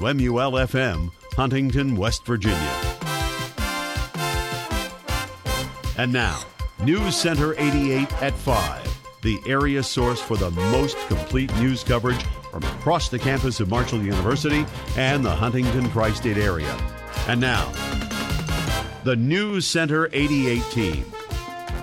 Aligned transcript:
MUL 0.00 0.52
FM, 0.52 1.10
Huntington, 1.34 1.94
West 1.94 2.24
Virginia. 2.24 2.56
And 5.98 6.10
now, 6.10 6.40
News 6.82 7.14
Center 7.14 7.54
88 7.58 8.10
at 8.22 8.32
5, 8.32 9.20
the 9.20 9.38
area 9.46 9.82
source 9.82 10.18
for 10.18 10.38
the 10.38 10.50
most 10.50 10.96
complete 11.08 11.54
news 11.56 11.84
coverage 11.84 12.22
from 12.50 12.62
across 12.62 13.10
the 13.10 13.18
campus 13.18 13.60
of 13.60 13.68
Marshall 13.68 14.02
University 14.02 14.64
and 14.96 15.22
the 15.22 15.30
Huntington 15.30 15.90
Tri 15.90 16.12
State 16.12 16.38
area. 16.38 16.74
And 17.28 17.38
now, 17.38 17.70
the 19.04 19.16
News 19.16 19.66
Center 19.66 20.08
88 20.14 20.62
team. 20.70 21.12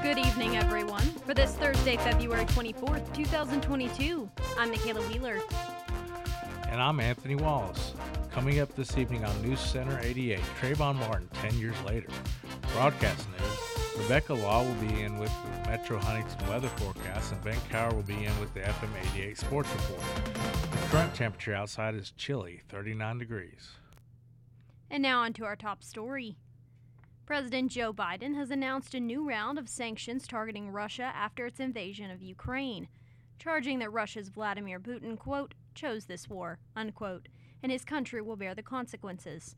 Good 0.02 0.18
evening, 0.18 0.58
everyone. 0.58 1.04
For 1.26 1.36
this 1.36 1.54
Thursday, 1.54 1.98
February 1.98 2.46
24th, 2.46 3.14
2022, 3.14 4.28
I'm 4.58 4.72
Michaela 4.72 5.02
Wheeler. 5.04 5.40
And 6.70 6.82
I'm 6.82 7.00
Anthony 7.00 7.36
Wallace. 7.36 7.94
Coming 8.30 8.60
up 8.60 8.76
this 8.76 8.98
evening 8.98 9.24
on 9.24 9.42
News 9.42 9.60
Center 9.60 10.00
88, 10.04 10.40
Trayvon 10.60 10.96
Martin 10.96 11.30
10 11.42 11.58
years 11.58 11.76
later. 11.84 12.10
Broadcast 12.74 13.28
news. 13.32 13.98
Rebecca 13.98 14.34
Law 14.34 14.64
will 14.64 14.76
be 14.76 15.02
in 15.02 15.18
with 15.18 15.32
the 15.44 15.70
Metro 15.70 15.98
Huntington 15.98 16.48
weather 16.48 16.68
forecast, 16.68 17.32
and 17.32 17.44
Ben 17.44 17.58
Cower 17.72 17.94
will 17.96 18.04
be 18.04 18.26
in 18.26 18.40
with 18.40 18.54
the 18.54 18.60
FM 18.60 18.90
88 19.16 19.38
sports 19.38 19.70
report. 19.72 20.02
The 20.72 20.88
current 20.90 21.16
temperature 21.16 21.54
outside 21.54 21.96
is 21.96 22.12
chilly, 22.12 22.62
39 22.70 23.18
degrees. 23.18 23.72
And 24.92 25.02
now 25.02 25.22
on 25.22 25.34
to 25.34 25.46
our 25.46 25.56
top 25.56 25.84
story. 25.84 26.38
President 27.26 27.72
Joe 27.72 27.92
Biden 27.92 28.36
has 28.36 28.52
announced 28.52 28.94
a 28.94 29.00
new 29.00 29.28
round 29.28 29.58
of 29.58 29.68
sanctions 29.68 30.28
targeting 30.28 30.70
Russia 30.70 31.12
after 31.16 31.46
its 31.46 31.60
invasion 31.60 32.12
of 32.12 32.22
Ukraine, 32.22 32.88
charging 33.40 33.80
that 33.80 33.92
Russia's 33.92 34.30
Vladimir 34.30 34.80
Putin, 34.80 35.18
quote, 35.18 35.54
chose 35.78 36.06
this 36.06 36.28
war, 36.28 36.60
unquote, 36.76 37.30
and 37.64 37.72
his 37.72 37.86
country 37.86 38.22
will 38.22 38.36
bear 38.36 38.54
the 38.54 38.64
consequences. 38.64 39.56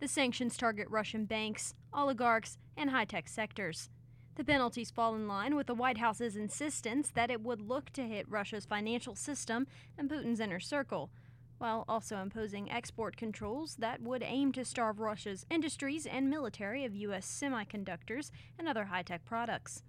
The 0.00 0.08
sanctions 0.08 0.56
target 0.56 0.88
Russian 0.90 1.24
banks, 1.24 1.74
oligarchs, 1.92 2.58
and 2.76 2.90
high 2.90 3.04
tech 3.04 3.28
sectors. 3.28 3.90
The 4.36 4.44
penalties 4.44 4.90
fall 4.90 5.14
in 5.14 5.26
line 5.26 5.56
with 5.56 5.66
the 5.66 5.74
White 5.74 5.98
House's 5.98 6.36
insistence 6.36 7.10
that 7.14 7.30
it 7.30 7.42
would 7.42 7.60
look 7.60 7.90
to 7.90 8.02
hit 8.02 8.30
Russia's 8.30 8.64
financial 8.64 9.16
system 9.16 9.66
and 9.98 10.08
Putin's 10.08 10.40
inner 10.40 10.60
circle, 10.60 11.10
while 11.58 11.84
also 11.88 12.18
imposing 12.18 12.70
export 12.70 13.16
controls 13.16 13.74
that 13.80 14.00
would 14.00 14.22
aim 14.22 14.52
to 14.52 14.64
starve 14.64 15.00
Russia's 15.00 15.44
industries 15.50 16.06
and 16.06 16.30
military 16.30 16.84
of 16.84 16.94
U.S. 16.94 17.26
semiconductors 17.26 18.30
and 18.56 18.68
other 18.68 18.84
high 18.84 19.02
tech 19.02 19.24
products. 19.24 19.82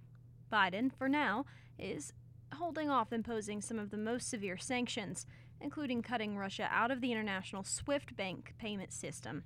Biden, 0.52 0.92
for 0.92 1.08
now, 1.08 1.46
is 1.78 2.12
holding 2.56 2.90
off 2.90 3.14
imposing 3.14 3.62
some 3.62 3.78
of 3.78 3.92
the 3.92 3.98
most 3.98 4.28
severe 4.28 4.58
sanctions, 4.58 5.28
including 5.62 6.02
cutting 6.02 6.38
Russia 6.38 6.68
out 6.72 6.92
of 6.92 7.02
the 7.02 7.12
international 7.12 7.64
SWIFT 7.64 8.16
bank 8.16 8.54
payment 8.58 8.92
system. 8.92 9.44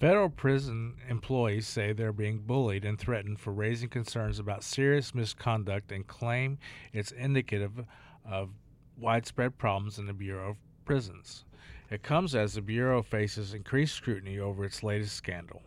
Federal 0.00 0.30
prison 0.30 0.94
employees 1.10 1.66
say 1.66 1.92
they're 1.92 2.12
being 2.12 2.38
bullied 2.38 2.86
and 2.86 2.98
threatened 2.98 3.38
for 3.38 3.52
raising 3.52 3.90
concerns 3.90 4.38
about 4.38 4.64
serious 4.64 5.14
misconduct 5.14 5.92
and 5.92 6.06
claim 6.06 6.58
it's 6.94 7.12
indicative 7.12 7.84
of 8.24 8.48
widespread 8.96 9.58
problems 9.58 9.98
in 9.98 10.06
the 10.06 10.14
Bureau 10.14 10.50
of 10.50 10.56
Prisons. 10.86 11.44
It 11.90 12.02
comes 12.02 12.34
as 12.34 12.54
the 12.54 12.62
Bureau 12.62 13.02
faces 13.02 13.52
increased 13.52 13.94
scrutiny 13.94 14.38
over 14.38 14.64
its 14.64 14.82
latest 14.82 15.16
scandal. 15.16 15.62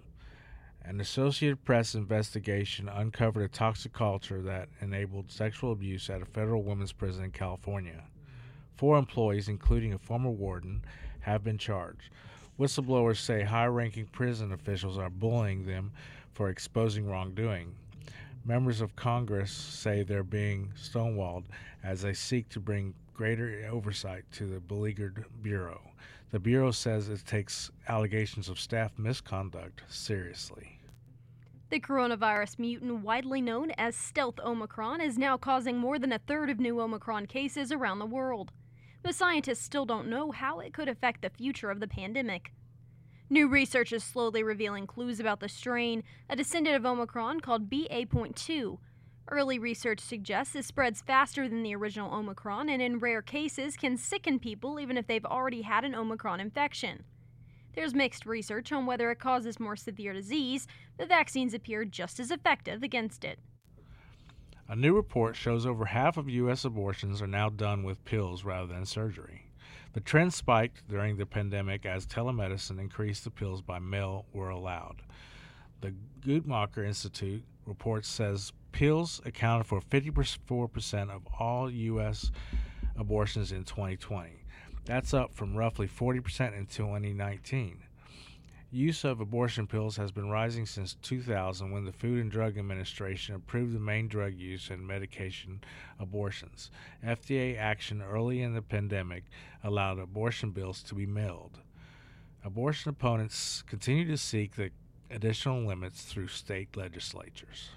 An 0.86 1.00
Associated 1.00 1.64
Press 1.64 1.96
investigation 1.96 2.90
uncovered 2.90 3.44
a 3.44 3.48
toxic 3.48 3.94
culture 3.94 4.42
that 4.42 4.68
enabled 4.82 5.32
sexual 5.32 5.72
abuse 5.72 6.10
at 6.10 6.22
a 6.22 6.26
federal 6.26 6.64
women's 6.64 6.92
prison 6.92 7.26
in 7.26 7.32
California. 7.32 8.04
Four 8.76 8.98
employees, 8.98 9.50
including 9.50 9.94
a 9.94 10.00
former 10.00 10.32
warden, 10.32 10.84
have 11.22 11.44
been 11.44 11.58
charged. 11.58 12.10
Whistleblowers 12.60 13.18
say 13.18 13.44
high 13.44 13.68
ranking 13.68 14.06
prison 14.08 14.52
officials 14.52 14.98
are 14.98 15.10
bullying 15.10 15.66
them 15.66 15.92
for 16.34 16.50
exposing 16.50 17.08
wrongdoing. 17.08 17.76
Members 18.46 18.82
of 18.82 18.96
Congress 18.96 19.52
say 19.52 20.04
they're 20.04 20.24
being 20.24 20.74
stonewalled 20.76 21.46
as 21.84 22.02
they 22.02 22.14
seek 22.14 22.50
to 22.50 22.60
bring 22.60 22.94
greater 23.14 23.68
oversight 23.72 24.26
to 24.34 24.46
the 24.46 24.60
beleaguered 24.60 25.26
Bureau. 25.42 25.82
The 26.32 26.40
Bureau 26.40 26.72
says 26.72 27.10
it 27.10 27.26
takes 27.26 27.72
allegations 27.88 28.50
of 28.50 28.60
staff 28.60 28.98
misconduct 28.98 29.84
seriously. 29.88 30.80
The 31.70 31.80
coronavirus 31.80 32.60
mutant, 32.60 33.04
widely 33.04 33.40
known 33.40 33.72
as 33.78 33.96
stealth 33.96 34.40
Omicron, 34.40 35.00
is 35.00 35.18
now 35.18 35.38
causing 35.38 35.78
more 35.78 35.98
than 35.98 36.12
a 36.12 36.20
third 36.20 36.50
of 36.50 36.60
new 36.60 36.82
Omicron 36.82 37.28
cases 37.28 37.72
around 37.72 38.00
the 38.00 38.06
world 38.06 38.52
but 39.04 39.14
scientists 39.14 39.64
still 39.64 39.86
don't 39.86 40.08
know 40.08 40.32
how 40.32 40.60
it 40.60 40.74
could 40.74 40.88
affect 40.88 41.22
the 41.22 41.30
future 41.30 41.70
of 41.70 41.80
the 41.80 41.88
pandemic. 41.88 42.54
New 43.30 43.48
research 43.48 43.92
is 43.92 44.04
slowly 44.04 44.44
revealing 44.44 44.88
clues 44.88 45.20
about 45.20 45.40
the 45.40 45.50
strain, 45.50 46.04
a 46.30 46.36
descendant 46.36 46.76
of 46.76 46.86
Omicron 46.86 47.42
called 47.42 47.70
BA.2. 47.70 48.78
Early 49.30 49.58
research 49.58 50.00
suggests 50.00 50.56
it 50.56 50.66
spreads 50.66 51.02
faster 51.02 51.48
than 51.48 51.64
the 51.64 51.76
original 51.76 52.14
Omicron 52.14 52.70
and, 52.70 52.82
in 52.82 53.00
rare 53.00 53.22
cases, 53.22 53.78
can 53.78 53.98
sicken 53.98 54.40
people 54.40 54.80
even 54.80 54.98
if 54.98 55.08
they've 55.08 55.26
already 55.26 55.62
had 55.62 55.84
an 55.84 55.96
Omicron 55.96 56.40
infection. 56.40 57.06
There's 57.74 57.96
mixed 57.96 58.26
research 58.26 58.72
on 58.72 58.86
whether 58.86 59.10
it 59.10 59.20
causes 59.20 59.60
more 59.60 59.76
severe 59.76 60.14
disease, 60.14 60.68
but 60.98 61.08
vaccines 61.08 61.54
appear 61.54 61.86
just 61.86 62.20
as 62.20 62.30
effective 62.30 62.84
against 62.84 63.24
it. 63.24 63.40
A 64.74 64.76
new 64.76 64.96
report 64.96 65.36
shows 65.36 65.68
over 65.68 65.86
half 65.86 66.18
of 66.18 66.28
U.S. 66.28 66.66
abortions 66.66 67.22
are 67.22 67.28
now 67.28 67.48
done 67.48 67.84
with 67.84 68.04
pills 68.06 68.44
rather 68.44 68.66
than 68.66 68.88
surgery. 68.88 69.46
The 69.94 70.00
trend 70.00 70.34
spiked 70.34 70.90
during 70.90 71.16
the 71.16 71.28
pandemic 71.28 71.86
as 71.86 72.08
telemedicine 72.08 72.80
increased 72.80 73.24
the 73.24 73.30
pills 73.30 73.62
by 73.62 73.78
mail 73.78 74.26
were 74.34 74.50
allowed. 74.50 75.04
The 75.82 75.94
Guttmacher 76.22 76.84
Institute 76.84 77.44
report 77.68 78.04
says 78.04 78.52
pills 78.72 79.22
accounted 79.26 79.68
for 79.68 79.80
54% 79.80 81.12
of 81.12 81.22
all 81.40 81.70
U.S. 81.70 82.32
abortions 82.96 83.52
in 83.52 83.66
2020. 83.66 84.32
That's 84.86 85.14
up 85.14 85.36
from 85.36 85.56
roughly 85.56 85.88
40% 85.88 86.58
in 86.58 86.66
2019. 86.66 87.78
Use 88.74 89.04
of 89.04 89.22
abortion 89.22 89.68
pills 89.68 89.98
has 89.98 90.12
been 90.12 90.32
rising 90.32 90.66
since 90.66 90.96
2000 91.04 91.70
when 91.70 91.86
the 91.86 91.92
Food 91.92 92.20
and 92.20 92.32
Drug 92.32 92.58
Administration 92.58 93.36
approved 93.36 93.72
the 93.72 93.80
main 93.80 94.08
drug 94.08 94.34
use 94.34 94.72
in 94.72 94.88
medication 94.88 95.64
abortions. 96.00 96.72
FDA 97.06 97.56
action 97.56 98.02
early 98.02 98.42
in 98.42 98.56
the 98.56 98.64
pandemic 98.64 99.26
allowed 99.64 100.00
abortion 100.00 100.50
bills 100.50 100.82
to 100.84 100.96
be 100.96 101.06
mailed. 101.06 101.60
Abortion 102.44 102.90
opponents 102.90 103.62
continue 103.68 104.08
to 104.08 104.18
seek 104.18 104.56
the 104.56 104.72
additional 105.12 105.64
limits 105.68 106.02
through 106.02 106.30
state 106.30 106.76
legislatures. 106.76 107.70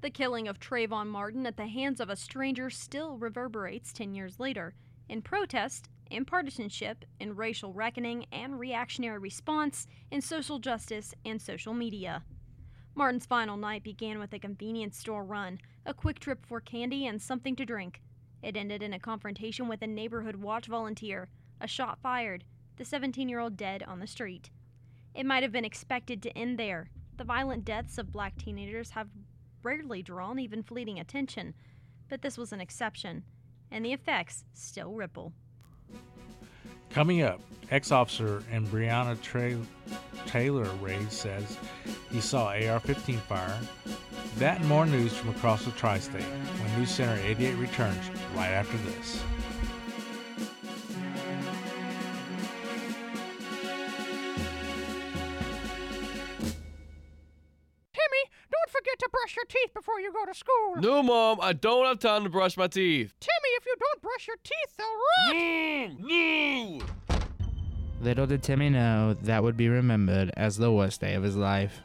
The 0.00 0.10
killing 0.10 0.46
of 0.46 0.60
Trayvon 0.60 1.08
Martin 1.08 1.44
at 1.44 1.56
the 1.56 1.66
hands 1.66 1.98
of 1.98 2.08
a 2.08 2.14
stranger 2.14 2.70
still 2.70 3.16
reverberates 3.16 3.92
10 3.92 4.14
years 4.14 4.38
later. 4.38 4.74
In 5.08 5.22
protest, 5.22 5.88
in 6.10 6.24
partisanship, 6.24 7.04
in 7.18 7.36
racial 7.36 7.72
reckoning 7.72 8.26
and 8.32 8.58
reactionary 8.58 9.18
response, 9.18 9.86
in 10.10 10.20
social 10.20 10.58
justice 10.58 11.14
and 11.24 11.40
social 11.40 11.72
media. 11.72 12.24
Martin's 12.94 13.26
final 13.26 13.56
night 13.56 13.84
began 13.84 14.18
with 14.18 14.32
a 14.32 14.38
convenience 14.38 14.98
store 14.98 15.24
run, 15.24 15.58
a 15.86 15.94
quick 15.94 16.18
trip 16.18 16.44
for 16.44 16.60
candy 16.60 17.06
and 17.06 17.22
something 17.22 17.56
to 17.56 17.64
drink. 17.64 18.02
It 18.42 18.56
ended 18.56 18.82
in 18.82 18.92
a 18.92 18.98
confrontation 18.98 19.68
with 19.68 19.82
a 19.82 19.86
neighborhood 19.86 20.36
watch 20.36 20.66
volunteer, 20.66 21.28
a 21.60 21.68
shot 21.68 21.98
fired, 22.02 22.44
the 22.76 22.84
17 22.84 23.28
year 23.28 23.40
old 23.40 23.56
dead 23.56 23.82
on 23.82 24.00
the 24.00 24.06
street. 24.06 24.50
It 25.14 25.26
might 25.26 25.42
have 25.42 25.52
been 25.52 25.64
expected 25.64 26.22
to 26.22 26.36
end 26.36 26.58
there. 26.58 26.90
The 27.16 27.24
violent 27.24 27.64
deaths 27.64 27.98
of 27.98 28.12
black 28.12 28.36
teenagers 28.36 28.90
have 28.90 29.08
rarely 29.62 30.02
drawn 30.02 30.38
even 30.38 30.62
fleeting 30.62 30.98
attention, 30.98 31.54
but 32.08 32.22
this 32.22 32.38
was 32.38 32.52
an 32.52 32.60
exception, 32.60 33.24
and 33.70 33.84
the 33.84 33.92
effects 33.92 34.44
still 34.54 34.92
ripple. 34.92 35.32
Coming 36.90 37.22
up, 37.22 37.40
ex 37.70 37.92
officer 37.92 38.42
and 38.50 38.66
Breonna 38.66 39.20
Tra- 39.22 39.56
Taylor 40.26 40.68
Ray 40.80 40.98
says 41.08 41.56
he 42.10 42.20
saw 42.20 42.48
AR 42.48 42.80
15 42.80 43.18
fire. 43.18 43.58
That 44.38 44.58
and 44.60 44.68
more 44.68 44.86
news 44.86 45.16
from 45.16 45.30
across 45.30 45.64
the 45.64 45.70
tri 45.72 45.98
state 46.00 46.22
when 46.22 46.78
News 46.78 46.90
Center 46.90 47.20
88 47.24 47.54
returns 47.54 48.10
right 48.34 48.48
after 48.48 48.76
this. 48.78 49.22
Timmy, 57.92 58.30
don't 58.50 58.70
forget 58.70 58.98
to 58.98 59.08
brush 59.10 59.36
your 59.36 59.44
teeth 59.46 59.74
before 59.74 60.00
you 60.00 60.12
go 60.12 60.24
to 60.24 60.34
school. 60.34 60.76
No, 60.78 61.02
Mom, 61.02 61.38
I 61.40 61.52
don't 61.52 61.86
have 61.86 61.98
time 61.98 62.24
to 62.24 62.30
brush 62.30 62.56
my 62.56 62.66
teeth. 62.66 63.12
Timmy, 63.20 63.39
if 63.60 63.66
you 63.66 63.74
don't 63.78 64.02
brush 64.02 64.26
your 64.26 64.36
teeth, 64.42 64.76
they'll 64.76 64.86
rot. 65.16 65.98
No, 65.98 66.78
no. 66.78 66.80
Little 68.00 68.26
did 68.26 68.42
Timmy 68.42 68.70
know 68.70 69.14
that 69.22 69.42
would 69.42 69.56
be 69.56 69.68
remembered 69.68 70.30
as 70.36 70.56
the 70.56 70.72
worst 70.72 71.02
day 71.02 71.14
of 71.14 71.22
his 71.22 71.36
life. 71.36 71.82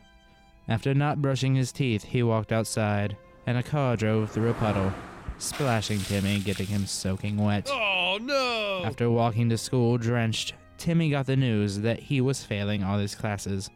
After 0.68 0.94
not 0.94 1.22
brushing 1.22 1.56
his 1.56 1.72
teeth, 1.74 2.04
he 2.04 2.24
walked 2.24 2.54
outside, 2.54 3.18
and 3.46 3.58
a 3.58 3.64
car 3.64 3.98
drove 3.98 4.32
through 4.32 4.52
a 4.52 4.54
puddle, 4.54 4.94
splashing 5.38 6.00
Timmy, 6.00 6.40
getting 6.40 6.68
him 6.68 6.86
soaking 6.86 7.38
wet. 7.38 7.70
Oh, 7.70 8.20
no! 8.22 8.84
After 8.86 9.10
walking 9.10 9.50
to 9.50 9.58
school 9.58 9.98
drenched, 9.98 10.54
Timmy 10.78 11.10
got 11.10 11.26
the 11.26 11.36
news 11.36 11.80
that 11.80 12.00
he 12.00 12.22
was 12.22 12.44
failing 12.44 12.84
all 12.84 12.98
his 12.98 13.16
classes 13.16 13.70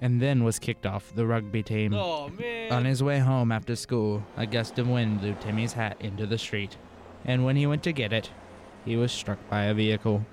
and 0.00 0.20
then 0.20 0.44
was 0.44 0.58
kicked 0.58 0.86
off 0.86 1.12
the 1.14 1.26
rugby 1.26 1.62
team. 1.62 1.92
Oh, 1.94 2.28
man. 2.28 2.72
On 2.72 2.84
his 2.84 3.02
way 3.02 3.18
home 3.18 3.50
after 3.50 3.74
school, 3.74 4.22
a 4.36 4.46
gust 4.46 4.78
of 4.78 4.88
wind 4.88 5.20
blew 5.20 5.34
Timmy's 5.40 5.72
hat 5.72 5.96
into 6.00 6.26
the 6.26 6.38
street, 6.38 6.76
and 7.24 7.44
when 7.44 7.56
he 7.56 7.66
went 7.66 7.82
to 7.84 7.92
get 7.92 8.12
it, 8.12 8.30
he 8.84 8.96
was 8.96 9.12
struck 9.12 9.38
by 9.48 9.64
a 9.64 9.74
vehicle. 9.74 10.24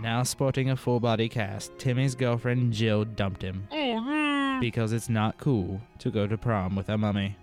Now 0.00 0.22
sporting 0.22 0.70
a 0.70 0.76
full 0.76 0.98
body 0.98 1.28
cast, 1.28 1.78
Timmy's 1.78 2.14
girlfriend 2.14 2.72
Jill 2.72 3.04
dumped 3.04 3.42
him 3.42 3.68
uh-huh. 3.70 4.58
because 4.60 4.92
it's 4.92 5.10
not 5.10 5.36
cool 5.36 5.80
to 5.98 6.10
go 6.10 6.26
to 6.26 6.38
prom 6.38 6.74
with 6.74 6.88
a 6.88 6.96
mummy. 6.96 7.36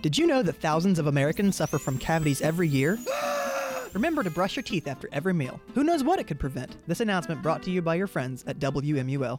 Did 0.00 0.16
you 0.16 0.26
know 0.26 0.42
that 0.42 0.60
thousands 0.60 0.98
of 0.98 1.06
Americans 1.06 1.56
suffer 1.56 1.78
from 1.78 1.98
cavities 1.98 2.40
every 2.40 2.68
year? 2.68 2.98
Remember 3.92 4.22
to 4.22 4.30
brush 4.30 4.56
your 4.56 4.62
teeth 4.62 4.88
after 4.88 5.08
every 5.12 5.32
meal. 5.32 5.60
Who 5.74 5.84
knows 5.84 6.02
what 6.02 6.18
it 6.18 6.26
could 6.26 6.40
prevent? 6.40 6.76
This 6.86 7.00
announcement 7.00 7.42
brought 7.42 7.62
to 7.62 7.70
you 7.70 7.80
by 7.80 7.94
your 7.94 8.06
friends 8.06 8.42
at 8.46 8.58
WMUL. 8.58 9.38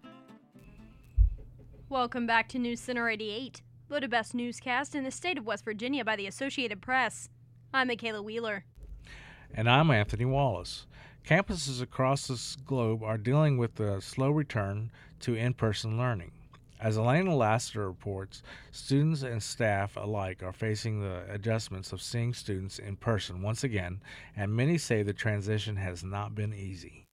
Welcome 1.90 2.26
back 2.26 2.48
to 2.50 2.60
News 2.60 2.80
Center 2.80 3.10
88, 3.10 3.62
voted 3.96 4.12
best 4.12 4.36
newscast 4.36 4.94
in 4.94 5.06
the 5.06 5.10
state 5.10 5.38
of 5.38 5.46
West 5.46 5.64
Virginia 5.64 6.04
by 6.04 6.18
the 6.18 6.28
Associated 6.28 6.82
Press. 6.82 7.30
I'm 7.74 7.88
Michaela 7.88 8.22
Wheeler. 8.22 8.66
And 9.54 9.70
I'm 9.70 9.90
Anthony 9.90 10.26
Wallace. 10.26 10.86
Campuses 11.26 11.82
across 11.82 12.28
this 12.28 12.58
globe 12.58 13.04
are 13.04 13.18
dealing 13.18 13.58
with 13.58 13.76
the 13.76 14.02
slow 14.02 14.32
return 14.32 14.92
to 15.22 15.36
in 15.36 15.54
person 15.54 15.98
learning. 15.98 16.34
As 16.78 16.98
Elena 16.98 17.34
Laster 17.34 17.88
reports, 17.88 18.44
students 18.70 19.22
and 19.22 19.42
staff 19.42 19.96
alike 19.96 20.44
are 20.44 20.52
facing 20.52 21.00
the 21.00 21.24
adjustments 21.30 21.94
of 21.94 22.02
seeing 22.02 22.34
students 22.34 22.80
in 22.80 22.98
person 22.98 23.42
once 23.42 23.64
again, 23.64 24.02
and 24.36 24.54
many 24.54 24.78
say 24.78 25.04
the 25.04 25.14
transition 25.14 25.78
has 25.78 26.04
not 26.04 26.36
been 26.36 26.54
easy. 26.54 27.05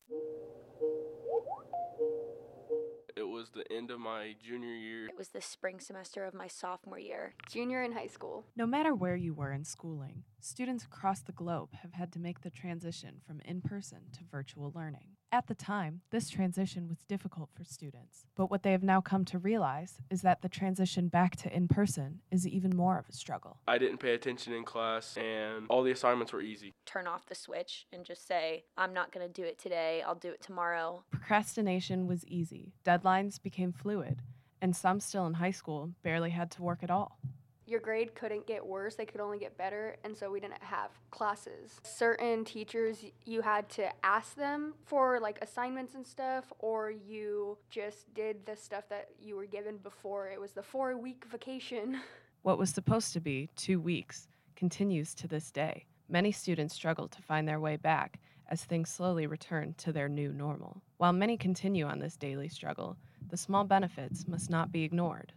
End 3.75 3.91
of 3.91 4.01
my 4.01 4.35
junior 4.43 4.75
year. 4.75 5.07
It 5.07 5.19
was 5.19 5.29
the 5.29 5.41
spring 5.41 5.81
semester 5.81 6.25
of 6.25 6.35
my 6.35 6.47
sophomore 6.47 6.99
year. 6.99 7.35
Junior 7.51 7.83
in 7.83 7.93
high 7.93 8.07
school. 8.07 8.45
No 8.57 8.67
matter 8.67 8.95
where 8.95 9.17
you 9.17 9.35
were 9.35 9.53
in 9.53 9.65
schooling, 9.65 10.25
students 10.41 10.85
across 10.85 11.21
the 11.21 11.33
globe 11.33 11.71
have 11.83 11.93
had 11.93 12.13
to 12.13 12.19
make 12.19 12.43
the 12.43 12.51
transition 12.51 13.21
from 13.27 13.41
in 13.45 13.63
person 13.63 13.99
to 14.13 14.21
virtual 14.31 14.73
learning. 14.75 15.17
At 15.35 15.47
the 15.47 15.55
time, 15.55 16.03
this 16.11 16.29
transition 16.29 16.89
was 16.89 17.05
difficult 17.09 17.49
for 17.55 17.65
students, 17.65 18.27
but 18.37 18.51
what 18.51 18.63
they 18.63 18.73
have 18.73 18.83
now 18.83 19.01
come 19.01 19.25
to 19.25 19.39
realize 19.39 19.97
is 20.11 20.21
that 20.21 20.43
the 20.43 20.49
transition 20.51 21.09
back 21.09 21.37
to 21.37 21.51
in 21.51 21.69
person 21.69 22.21
is 22.31 22.47
even 22.47 22.77
more 22.77 22.99
of 22.99 23.09
a 23.09 23.15
struggle. 23.15 23.57
I 23.67 23.79
didn't 23.79 23.97
pay 23.97 24.13
attention 24.13 24.53
in 24.53 24.63
class, 24.63 25.17
and 25.17 25.65
all 25.71 25.83
the 25.83 25.91
assignments 25.91 26.35
were 26.35 26.43
easy. 26.43 26.75
Turn 26.85 27.07
off 27.07 27.25
the 27.25 27.35
switch 27.35 27.87
and 27.95 28.05
just 28.05 28.29
say, 28.29 28.65
I'm 28.77 28.93
not 28.93 29.11
going 29.11 29.27
to 29.27 29.33
do 29.33 29.43
it 29.43 29.59
today, 29.59 30.03
I'll 30.07 30.15
do 30.15 30.29
it 30.29 30.43
tomorrow. 30.43 31.03
Procrastination 31.11 32.07
was 32.07 32.27
easy, 32.27 32.75
deadlines 32.85 33.43
became 33.43 33.73
fluid, 33.73 34.21
and 34.61 34.77
some 34.77 35.01
still 35.01 35.27
in 35.27 35.33
high 35.35 35.51
school 35.51 35.93
barely 36.03 36.31
had 36.31 36.51
to 36.51 36.63
work 36.63 36.83
at 36.83 36.91
all 36.91 37.19
your 37.67 37.81
grade 37.81 38.15
couldn't 38.15 38.47
get 38.47 38.65
worse, 38.65 38.95
they 38.95 39.07
could 39.07 39.21
only 39.21 39.39
get 39.39 39.57
better, 39.57 39.97
and 40.05 40.17
so 40.17 40.31
we 40.31 40.41
didn't 40.41 40.63
have 40.63 40.91
classes. 41.11 41.81
Certain 41.85 42.45
teachers, 42.45 43.05
you 43.25 43.41
had 43.41 43.69
to 43.71 43.89
ask 44.05 44.35
them 44.35 44.75
for 44.85 45.21
like 45.21 45.39
assignments 45.43 45.95
and 45.95 46.07
stuff, 46.07 46.53
or 46.59 46.91
you 46.91 47.59
just 47.71 48.13
did 48.15 48.45
the 48.47 48.57
stuff 48.57 48.89
that 48.89 49.09
you 49.21 49.37
were 49.37 49.47
given 49.47 49.77
before. 49.79 50.29
It 50.29 50.41
was 50.41 50.53
the 50.53 50.63
four 50.63 50.97
week 50.97 51.25
vacation. 51.31 52.01
What 52.43 52.59
was 52.59 52.71
supposed 52.71 53.13
to 53.13 53.21
be 53.21 53.51
two 53.55 53.79
weeks 53.81 54.27
continues 54.57 55.15
to 55.15 55.29
this 55.29 55.53
day. 55.53 55.87
Many 56.09 56.33
students 56.33 56.75
struggle 56.75 57.07
to 57.07 57.23
find 57.23 57.47
their 57.47 57.61
way 57.61 57.77
back 57.77 58.19
as 58.49 58.65
things 58.65 58.91
slowly 58.91 59.29
return 59.29 59.75
to 59.79 59.93
their 59.93 60.09
new 60.09 60.33
normal. 60.33 60.83
While 60.97 61.13
many 61.13 61.37
continue 61.37 61.87
on 61.87 62.01
this 62.01 62.17
daily 62.17 62.49
struggle, 62.49 62.97
the 63.31 63.37
small 63.37 63.63
benefits 63.65 64.27
must 64.27 64.51
not 64.51 64.73
be 64.73 64.83
ignored. 64.83 65.33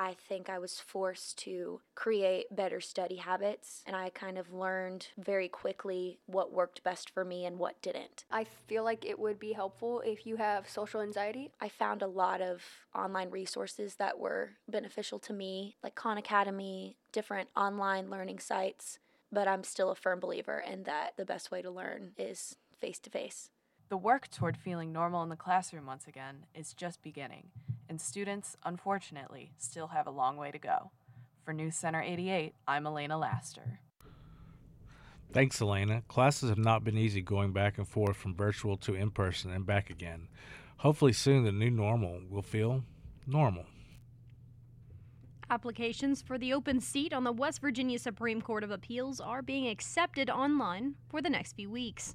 I 0.00 0.14
think 0.14 0.48
I 0.48 0.58
was 0.58 0.80
forced 0.80 1.36
to 1.40 1.82
create 1.94 2.46
better 2.50 2.80
study 2.80 3.16
habits, 3.16 3.82
and 3.86 3.94
I 3.94 4.08
kind 4.08 4.38
of 4.38 4.50
learned 4.50 5.08
very 5.18 5.46
quickly 5.46 6.20
what 6.24 6.54
worked 6.54 6.82
best 6.82 7.10
for 7.10 7.22
me 7.22 7.44
and 7.44 7.58
what 7.58 7.82
didn't. 7.82 8.24
I 8.30 8.44
feel 8.44 8.82
like 8.82 9.04
it 9.04 9.18
would 9.18 9.38
be 9.38 9.52
helpful 9.52 10.00
if 10.00 10.26
you 10.26 10.36
have 10.36 10.70
social 10.70 11.02
anxiety. 11.02 11.50
I 11.60 11.68
found 11.68 12.00
a 12.00 12.06
lot 12.06 12.40
of 12.40 12.62
online 12.94 13.28
resources 13.28 13.96
that 13.96 14.18
were 14.18 14.52
beneficial 14.66 15.18
to 15.18 15.34
me, 15.34 15.76
like 15.82 15.96
Khan 15.96 16.16
Academy, 16.16 16.96
different 17.12 17.50
online 17.54 18.08
learning 18.08 18.38
sites, 18.38 19.00
but 19.30 19.46
I'm 19.46 19.64
still 19.64 19.90
a 19.90 19.94
firm 19.94 20.18
believer 20.18 20.64
in 20.66 20.84
that 20.84 21.18
the 21.18 21.26
best 21.26 21.50
way 21.50 21.60
to 21.60 21.70
learn 21.70 22.12
is 22.16 22.56
face 22.80 22.98
to 23.00 23.10
face. 23.10 23.50
The 23.90 23.98
work 23.98 24.30
toward 24.30 24.56
feeling 24.56 24.94
normal 24.94 25.22
in 25.24 25.28
the 25.28 25.36
classroom 25.36 25.84
once 25.84 26.06
again 26.06 26.46
is 26.54 26.72
just 26.72 27.02
beginning 27.02 27.50
and 27.90 28.00
students, 28.00 28.56
unfortunately, 28.64 29.52
still 29.58 29.88
have 29.88 30.06
a 30.06 30.10
long 30.10 30.36
way 30.36 30.52
to 30.52 30.58
go. 30.58 30.92
For 31.44 31.52
News 31.52 31.74
Center 31.74 32.00
88, 32.00 32.54
I'm 32.66 32.86
Elena 32.86 33.18
Laster. 33.18 33.80
Thanks, 35.32 35.60
Elena. 35.60 36.02
Classes 36.06 36.48
have 36.48 36.58
not 36.58 36.84
been 36.84 36.96
easy 36.96 37.20
going 37.20 37.52
back 37.52 37.78
and 37.78 37.86
forth 37.86 38.16
from 38.16 38.34
virtual 38.34 38.76
to 38.78 38.94
in 38.94 39.10
person 39.10 39.50
and 39.50 39.66
back 39.66 39.90
again. 39.90 40.28
Hopefully, 40.78 41.12
soon 41.12 41.44
the 41.44 41.52
new 41.52 41.70
normal 41.70 42.20
will 42.30 42.42
feel 42.42 42.84
normal. 43.26 43.66
Applications 45.50 46.22
for 46.22 46.38
the 46.38 46.52
open 46.52 46.80
seat 46.80 47.12
on 47.12 47.24
the 47.24 47.32
West 47.32 47.60
Virginia 47.60 47.98
Supreme 47.98 48.40
Court 48.40 48.62
of 48.62 48.70
Appeals 48.70 49.20
are 49.20 49.42
being 49.42 49.66
accepted 49.68 50.30
online 50.30 50.94
for 51.08 51.20
the 51.20 51.30
next 51.30 51.54
few 51.54 51.68
weeks. 51.68 52.14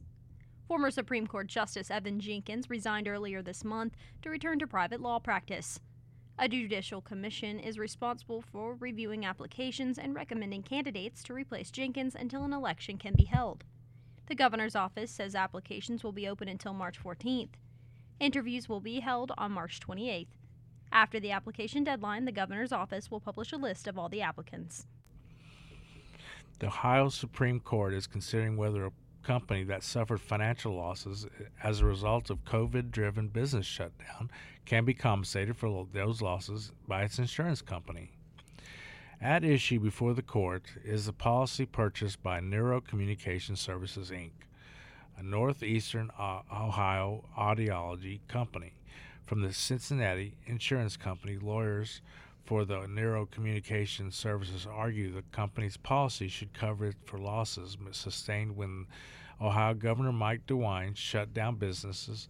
Former 0.68 0.90
Supreme 0.90 1.28
Court 1.28 1.46
Justice 1.46 1.92
Evan 1.92 2.20
Jenkins 2.20 2.72
resigned 2.72 3.08
earlier 3.08 3.44
this 3.44 3.64
month 3.64 3.94
to 4.24 4.32
return 4.32 4.58
to 4.58 4.66
private 4.66 5.00
law 5.00 5.20
practice. 5.20 5.80
A 6.40 6.50
judicial 6.50 7.02
commission 7.02 7.60
is 7.60 7.78
responsible 7.78 8.42
for 8.42 8.74
reviewing 8.74 9.26
applications 9.26 10.00
and 10.00 10.16
recommending 10.16 10.64
candidates 10.64 11.22
to 11.24 11.34
replace 11.36 11.70
Jenkins 11.70 12.16
until 12.16 12.44
an 12.44 12.52
election 12.52 12.98
can 12.98 13.14
be 13.16 13.26
held. 13.26 13.64
The 14.26 14.34
governor's 14.34 14.76
office 14.76 15.12
says 15.12 15.36
applications 15.36 16.04
will 16.04 16.12
be 16.12 16.28
open 16.28 16.50
until 16.50 16.74
March 16.74 17.02
14th. 17.02 17.54
Interviews 18.20 18.68
will 18.68 18.82
be 18.82 19.02
held 19.02 19.32
on 19.38 19.52
March 19.52 19.80
28th. 19.80 20.30
After 20.92 21.20
the 21.20 21.32
application 21.32 21.84
deadline, 21.84 22.26
the 22.26 22.32
governor's 22.32 22.72
office 22.72 23.12
will 23.12 23.20
publish 23.20 23.52
a 23.52 23.58
list 23.58 23.86
of 23.86 24.00
all 24.00 24.10
the 24.10 24.24
applicants. 24.24 24.88
The 26.58 26.68
Ohio 26.68 27.10
Supreme 27.10 27.60
Court 27.60 27.94
is 27.94 28.08
considering 28.08 28.58
whether 28.58 28.86
a 28.86 28.92
company 29.26 29.64
that 29.64 29.84
suffered 29.84 30.22
financial 30.22 30.76
losses 30.76 31.26
as 31.64 31.80
a 31.80 31.86
result 31.86 32.30
of 32.30 32.46
COVID 32.46 32.92
driven 32.92 33.28
business 33.28 33.66
shutdown 33.66 34.30
can 34.66 34.86
be 34.86 34.94
compensated 34.94 35.58
for 35.58 35.88
those 35.92 36.22
losses 36.22 36.72
by 36.88 37.04
its 37.04 37.20
insurance 37.20 37.62
company. 37.62 38.12
At 39.20 39.44
issue 39.44 39.80
before 39.80 40.14
the 40.14 40.22
court 40.22 40.64
is 40.84 41.06
the 41.06 41.14
policy 41.14 41.66
purchased 41.66 42.22
by 42.22 42.40
Neuro 42.40 42.82
Communication 42.82 43.56
Services 43.56 44.12
Inc., 44.12 44.32
a 45.18 45.24
northeastern 45.24 46.12
Ohio 46.20 47.26
audiology 47.38 48.20
company. 48.28 48.74
From 49.26 49.42
the 49.42 49.54
Cincinnati 49.54 50.38
Insurance 50.46 50.98
Company, 50.98 51.38
lawyers 51.38 52.02
for 52.46 52.64
the 52.64 52.88
Neuro 52.88 53.26
Communication 53.26 54.12
Services 54.12 54.68
argue 54.72 55.12
the 55.12 55.24
company's 55.32 55.78
policy 55.78 56.28
should 56.28 56.54
cover 56.54 56.86
it 56.88 56.96
for 57.06 57.18
losses 57.18 57.78
sustained 57.92 58.56
when 58.56 58.86
Ohio 59.42 59.74
Governor 59.74 60.12
Mike 60.12 60.46
DeWine 60.46 60.96
shut 60.96 61.34
down 61.34 61.56
businesses 61.56 62.30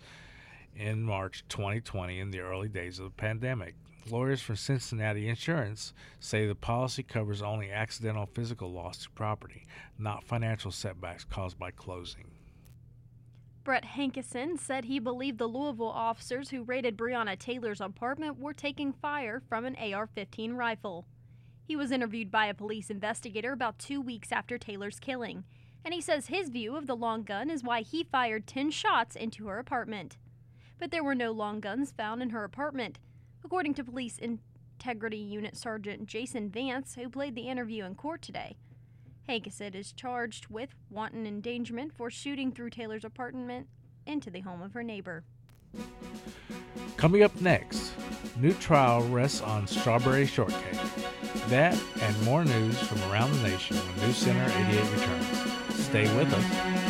in 0.75 1.03
March 1.03 1.43
2020 1.49 2.19
in 2.19 2.31
the 2.31 2.39
early 2.39 2.69
days 2.69 2.97
of 2.99 3.05
the 3.05 3.11
pandemic. 3.11 3.75
Lawyers 4.09 4.41
from 4.41 4.55
Cincinnati 4.55 5.27
Insurance 5.27 5.93
say 6.19 6.45
the 6.45 6.55
policy 6.55 7.03
covers 7.03 7.41
only 7.41 7.71
accidental 7.71 8.27
physical 8.27 8.71
loss 8.71 8.99
to 8.99 9.09
property, 9.11 9.65
not 9.97 10.23
financial 10.23 10.71
setbacks 10.71 11.23
caused 11.23 11.57
by 11.59 11.71
closing. 11.71 12.34
Brett 13.65 13.83
Hankison 13.97 14.59
said 14.59 14.85
he 14.85 14.99
believed 14.99 15.39
the 15.39 15.47
Louisville 15.47 15.87
officers 15.87 16.51
who 16.51 16.61
raided 16.61 16.95
Breonna 16.95 17.35
Taylor's 17.37 17.81
apartment 17.81 18.37
were 18.37 18.53
taking 18.53 18.93
fire 18.93 19.41
from 19.49 19.65
an 19.65 19.75
AR 19.77 20.05
15 20.05 20.53
rifle. 20.53 21.07
He 21.63 21.75
was 21.75 21.89
interviewed 21.89 22.29
by 22.29 22.45
a 22.45 22.53
police 22.53 22.91
investigator 22.91 23.51
about 23.53 23.79
two 23.79 23.99
weeks 23.99 24.31
after 24.31 24.59
Taylor's 24.59 24.99
killing, 24.99 25.45
and 25.83 25.95
he 25.95 25.99
says 25.99 26.27
his 26.27 26.49
view 26.49 26.75
of 26.75 26.85
the 26.85 26.95
long 26.95 27.23
gun 27.23 27.49
is 27.49 27.63
why 27.63 27.81
he 27.81 28.03
fired 28.03 28.45
10 28.45 28.69
shots 28.69 29.15
into 29.15 29.47
her 29.47 29.57
apartment. 29.57 30.19
But 30.77 30.91
there 30.91 31.03
were 31.03 31.15
no 31.15 31.31
long 31.31 31.59
guns 31.59 31.91
found 31.91 32.21
in 32.21 32.29
her 32.29 32.43
apartment, 32.43 32.99
according 33.43 33.73
to 33.73 33.83
Police 33.83 34.19
Integrity 34.19 35.17
Unit 35.17 35.57
Sergeant 35.57 36.05
Jason 36.05 36.51
Vance, 36.51 36.93
who 36.93 37.09
played 37.09 37.33
the 37.33 37.49
interview 37.49 37.83
in 37.83 37.95
court 37.95 38.21
today. 38.21 38.57
Hankison 39.27 39.73
is 39.73 39.91
charged 39.91 40.47
with 40.47 40.75
wanton 40.89 41.25
endangerment 41.25 41.93
for 41.93 42.09
shooting 42.09 42.51
through 42.51 42.69
Taylor's 42.69 43.03
apartment 43.03 43.67
into 44.05 44.29
the 44.29 44.41
home 44.41 44.61
of 44.61 44.73
her 44.73 44.83
neighbor. 44.83 45.23
Coming 46.97 47.23
up 47.23 47.39
next, 47.41 47.93
new 48.39 48.53
trial 48.53 49.01
rests 49.09 49.41
on 49.41 49.67
strawberry 49.67 50.25
shortcake. 50.25 50.79
That 51.47 51.79
and 52.01 52.23
more 52.23 52.45
news 52.45 52.79
from 52.79 53.01
around 53.11 53.31
the 53.33 53.49
nation 53.49 53.77
when 53.77 54.07
News 54.07 54.17
Center 54.17 54.45
88 54.67 54.91
returns. 54.91 55.75
Stay 55.75 56.17
with 56.17 56.31
us. 56.31 56.84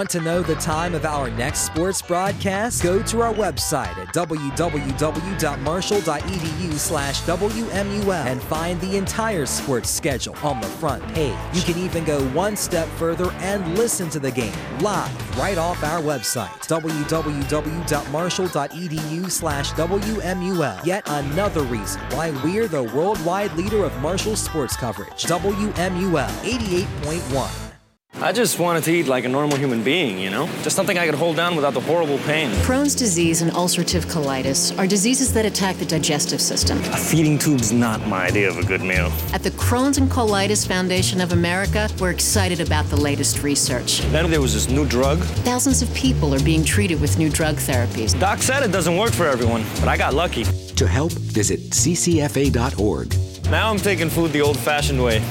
Want 0.00 0.10
to 0.12 0.20
know 0.22 0.40
the 0.40 0.54
time 0.54 0.94
of 0.94 1.04
our 1.04 1.30
next 1.30 1.66
sports 1.66 2.00
broadcast? 2.00 2.82
Go 2.82 3.02
to 3.02 3.20
our 3.20 3.34
website 3.34 3.94
at 3.98 4.08
www.marshall.edu 4.14 6.72
slash 6.72 7.20
WMUL 7.20 8.24
and 8.24 8.42
find 8.42 8.80
the 8.80 8.96
entire 8.96 9.44
sports 9.44 9.90
schedule 9.90 10.34
on 10.42 10.58
the 10.62 10.66
front 10.66 11.06
page. 11.12 11.36
You 11.52 11.60
can 11.60 11.76
even 11.76 12.04
go 12.04 12.26
one 12.30 12.56
step 12.56 12.88
further 12.96 13.30
and 13.40 13.76
listen 13.76 14.08
to 14.08 14.18
the 14.18 14.30
game 14.30 14.54
live 14.80 15.38
right 15.38 15.58
off 15.58 15.84
our 15.84 16.00
website, 16.00 16.48
www.marshall.edu 16.66 19.30
slash 19.30 19.72
WMUL. 19.72 20.86
Yet 20.86 21.06
another 21.10 21.60
reason 21.64 22.00
why 22.12 22.30
we're 22.42 22.68
the 22.68 22.84
worldwide 22.84 23.52
leader 23.52 23.84
of 23.84 23.94
Marshall 24.00 24.36
sports 24.36 24.76
coverage. 24.76 25.24
WMUL 25.24 26.26
88.1. 26.26 27.69
I 28.14 28.32
just 28.32 28.58
wanted 28.58 28.82
to 28.84 28.92
eat 28.92 29.06
like 29.06 29.24
a 29.24 29.28
normal 29.28 29.56
human 29.56 29.82
being, 29.82 30.18
you 30.18 30.30
know? 30.30 30.46
Just 30.62 30.76
something 30.76 30.98
I 30.98 31.06
could 31.06 31.14
hold 31.14 31.36
down 31.36 31.54
without 31.54 31.72
the 31.74 31.80
horrible 31.80 32.18
pain. 32.18 32.50
Crohn's 32.66 32.94
disease 32.94 33.40
and 33.40 33.50
ulcerative 33.52 34.04
colitis 34.06 34.76
are 34.78 34.86
diseases 34.86 35.32
that 35.32 35.46
attack 35.46 35.76
the 35.76 35.86
digestive 35.86 36.40
system. 36.40 36.78
A 36.78 36.96
feeding 36.96 37.38
tube's 37.38 37.72
not 37.72 38.06
my 38.08 38.26
idea 38.26 38.48
of 38.48 38.58
a 38.58 38.64
good 38.64 38.82
meal. 38.82 39.10
At 39.32 39.42
the 39.42 39.52
Crohn's 39.52 39.96
and 39.96 40.10
Colitis 40.10 40.66
Foundation 40.66 41.20
of 41.20 41.32
America, 41.32 41.88
we're 41.98 42.10
excited 42.10 42.60
about 42.60 42.84
the 42.86 42.96
latest 42.96 43.42
research. 43.42 44.00
Then 44.12 44.28
there 44.30 44.42
was 44.42 44.52
this 44.52 44.68
new 44.68 44.86
drug. 44.86 45.20
Thousands 45.44 45.80
of 45.80 45.92
people 45.94 46.34
are 46.34 46.42
being 46.42 46.64
treated 46.64 47.00
with 47.00 47.16
new 47.16 47.30
drug 47.30 47.56
therapies. 47.56 48.18
Doc 48.18 48.42
said 48.42 48.62
it 48.64 48.72
doesn't 48.72 48.96
work 48.96 49.12
for 49.12 49.26
everyone, 49.26 49.64
but 49.76 49.88
I 49.88 49.96
got 49.96 50.14
lucky. 50.14 50.44
To 50.76 50.86
help, 50.86 51.12
visit 51.12 51.70
ccfa.org. 51.70 53.16
Now 53.50 53.70
I'm 53.70 53.78
taking 53.78 54.10
food 54.10 54.32
the 54.32 54.40
old 54.42 54.58
fashioned 54.58 55.02
way. 55.02 55.24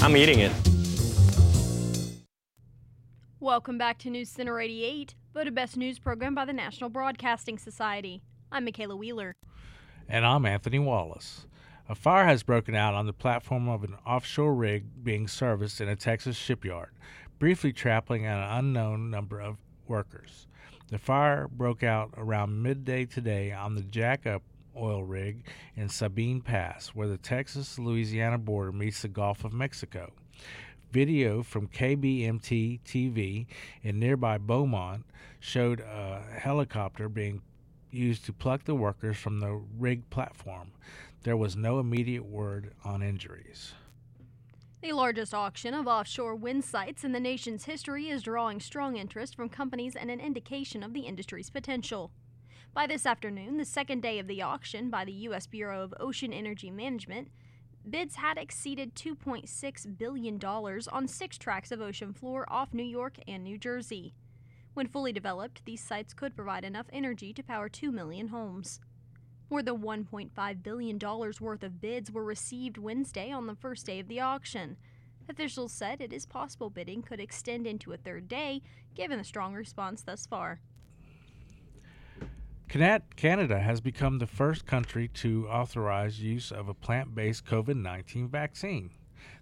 I'm 0.00 0.16
eating 0.16 0.38
it. 0.40 0.69
Welcome 3.50 3.78
back 3.78 3.98
to 3.98 4.10
News 4.10 4.28
Center 4.28 4.60
88, 4.60 5.16
voted 5.34 5.56
best 5.56 5.76
news 5.76 5.98
program 5.98 6.36
by 6.36 6.44
the 6.44 6.52
National 6.52 6.88
Broadcasting 6.88 7.58
Society. 7.58 8.22
I'm 8.52 8.64
Michaela 8.64 8.94
Wheeler. 8.94 9.34
And 10.08 10.24
I'm 10.24 10.46
Anthony 10.46 10.78
Wallace. 10.78 11.46
A 11.88 11.96
fire 11.96 12.26
has 12.26 12.44
broken 12.44 12.76
out 12.76 12.94
on 12.94 13.06
the 13.06 13.12
platform 13.12 13.68
of 13.68 13.82
an 13.82 13.96
offshore 14.06 14.54
rig 14.54 15.02
being 15.02 15.26
serviced 15.26 15.80
in 15.80 15.88
a 15.88 15.96
Texas 15.96 16.36
shipyard, 16.36 16.90
briefly 17.40 17.72
trapping 17.72 18.24
an 18.24 18.38
unknown 18.38 19.10
number 19.10 19.40
of 19.40 19.56
workers. 19.88 20.46
The 20.88 20.98
fire 20.98 21.48
broke 21.48 21.82
out 21.82 22.14
around 22.16 22.62
midday 22.62 23.04
today 23.04 23.50
on 23.50 23.74
the 23.74 23.82
jackup 23.82 24.42
oil 24.76 25.02
rig 25.02 25.44
in 25.74 25.88
Sabine 25.88 26.40
Pass, 26.40 26.90
where 26.90 27.08
the 27.08 27.18
Texas 27.18 27.80
Louisiana 27.80 28.38
border 28.38 28.70
meets 28.70 29.02
the 29.02 29.08
Gulf 29.08 29.44
of 29.44 29.52
Mexico. 29.52 30.12
Video 30.92 31.44
from 31.44 31.68
KBMT 31.68 32.80
TV 32.80 33.46
in 33.82 34.00
nearby 34.00 34.38
Beaumont 34.38 35.04
showed 35.38 35.78
a 35.80 36.20
helicopter 36.36 37.08
being 37.08 37.42
used 37.92 38.24
to 38.24 38.32
pluck 38.32 38.64
the 38.64 38.74
workers 38.74 39.16
from 39.16 39.38
the 39.38 39.60
rig 39.78 40.08
platform. 40.10 40.72
There 41.22 41.36
was 41.36 41.54
no 41.54 41.78
immediate 41.78 42.24
word 42.24 42.72
on 42.84 43.02
injuries. 43.02 43.72
The 44.82 44.92
largest 44.92 45.32
auction 45.32 45.74
of 45.74 45.86
offshore 45.86 46.34
wind 46.34 46.64
sites 46.64 47.04
in 47.04 47.12
the 47.12 47.20
nation's 47.20 47.66
history 47.66 48.08
is 48.08 48.22
drawing 48.22 48.58
strong 48.58 48.96
interest 48.96 49.36
from 49.36 49.48
companies 49.48 49.94
and 49.94 50.10
an 50.10 50.18
indication 50.20 50.82
of 50.82 50.92
the 50.92 51.02
industry's 51.02 51.50
potential. 51.50 52.10
By 52.72 52.86
this 52.86 53.04
afternoon, 53.04 53.58
the 53.58 53.64
second 53.64 54.00
day 54.00 54.18
of 54.18 54.26
the 54.26 54.42
auction 54.42 54.90
by 54.90 55.04
the 55.04 55.12
U.S. 55.12 55.46
Bureau 55.46 55.82
of 55.82 55.94
Ocean 56.00 56.32
Energy 56.32 56.70
Management, 56.70 57.28
bids 57.88 58.16
had 58.16 58.38
exceeded 58.38 58.94
$2.6 58.94 59.98
billion 59.98 60.40
on 60.44 61.08
six 61.08 61.38
tracts 61.38 61.72
of 61.72 61.80
ocean 61.80 62.12
floor 62.12 62.44
off 62.48 62.74
New 62.74 62.82
York 62.82 63.18
and 63.26 63.42
New 63.42 63.58
Jersey. 63.58 64.14
When 64.74 64.86
fully 64.86 65.12
developed, 65.12 65.64
these 65.64 65.82
sites 65.82 66.14
could 66.14 66.36
provide 66.36 66.64
enough 66.64 66.86
energy 66.92 67.32
to 67.32 67.42
power 67.42 67.68
2 67.68 67.90
million 67.90 68.28
homes. 68.28 68.80
More 69.50 69.62
than 69.62 69.82
$1.5 69.82 70.62
billion 70.62 70.98
worth 70.98 71.64
of 71.64 71.80
bids 71.80 72.12
were 72.12 72.24
received 72.24 72.78
Wednesday 72.78 73.32
on 73.32 73.46
the 73.46 73.56
first 73.56 73.84
day 73.86 73.98
of 73.98 74.06
the 74.06 74.20
auction. 74.20 74.76
Officials 75.28 75.72
said 75.72 76.00
it 76.00 76.12
is 76.12 76.26
possible 76.26 76.70
bidding 76.70 77.02
could 77.02 77.20
extend 77.20 77.66
into 77.66 77.92
a 77.92 77.96
third 77.96 78.28
day, 78.28 78.62
given 78.94 79.18
the 79.18 79.24
strong 79.24 79.54
response 79.54 80.02
thus 80.02 80.26
far. 80.26 80.60
Canada 82.70 83.58
has 83.58 83.80
become 83.80 84.18
the 84.20 84.28
first 84.28 84.64
country 84.64 85.08
to 85.08 85.48
authorize 85.48 86.20
use 86.20 86.52
of 86.52 86.68
a 86.68 86.74
plant 86.74 87.16
based 87.16 87.44
COVID 87.44 87.74
19 87.74 88.28
vaccine. 88.28 88.90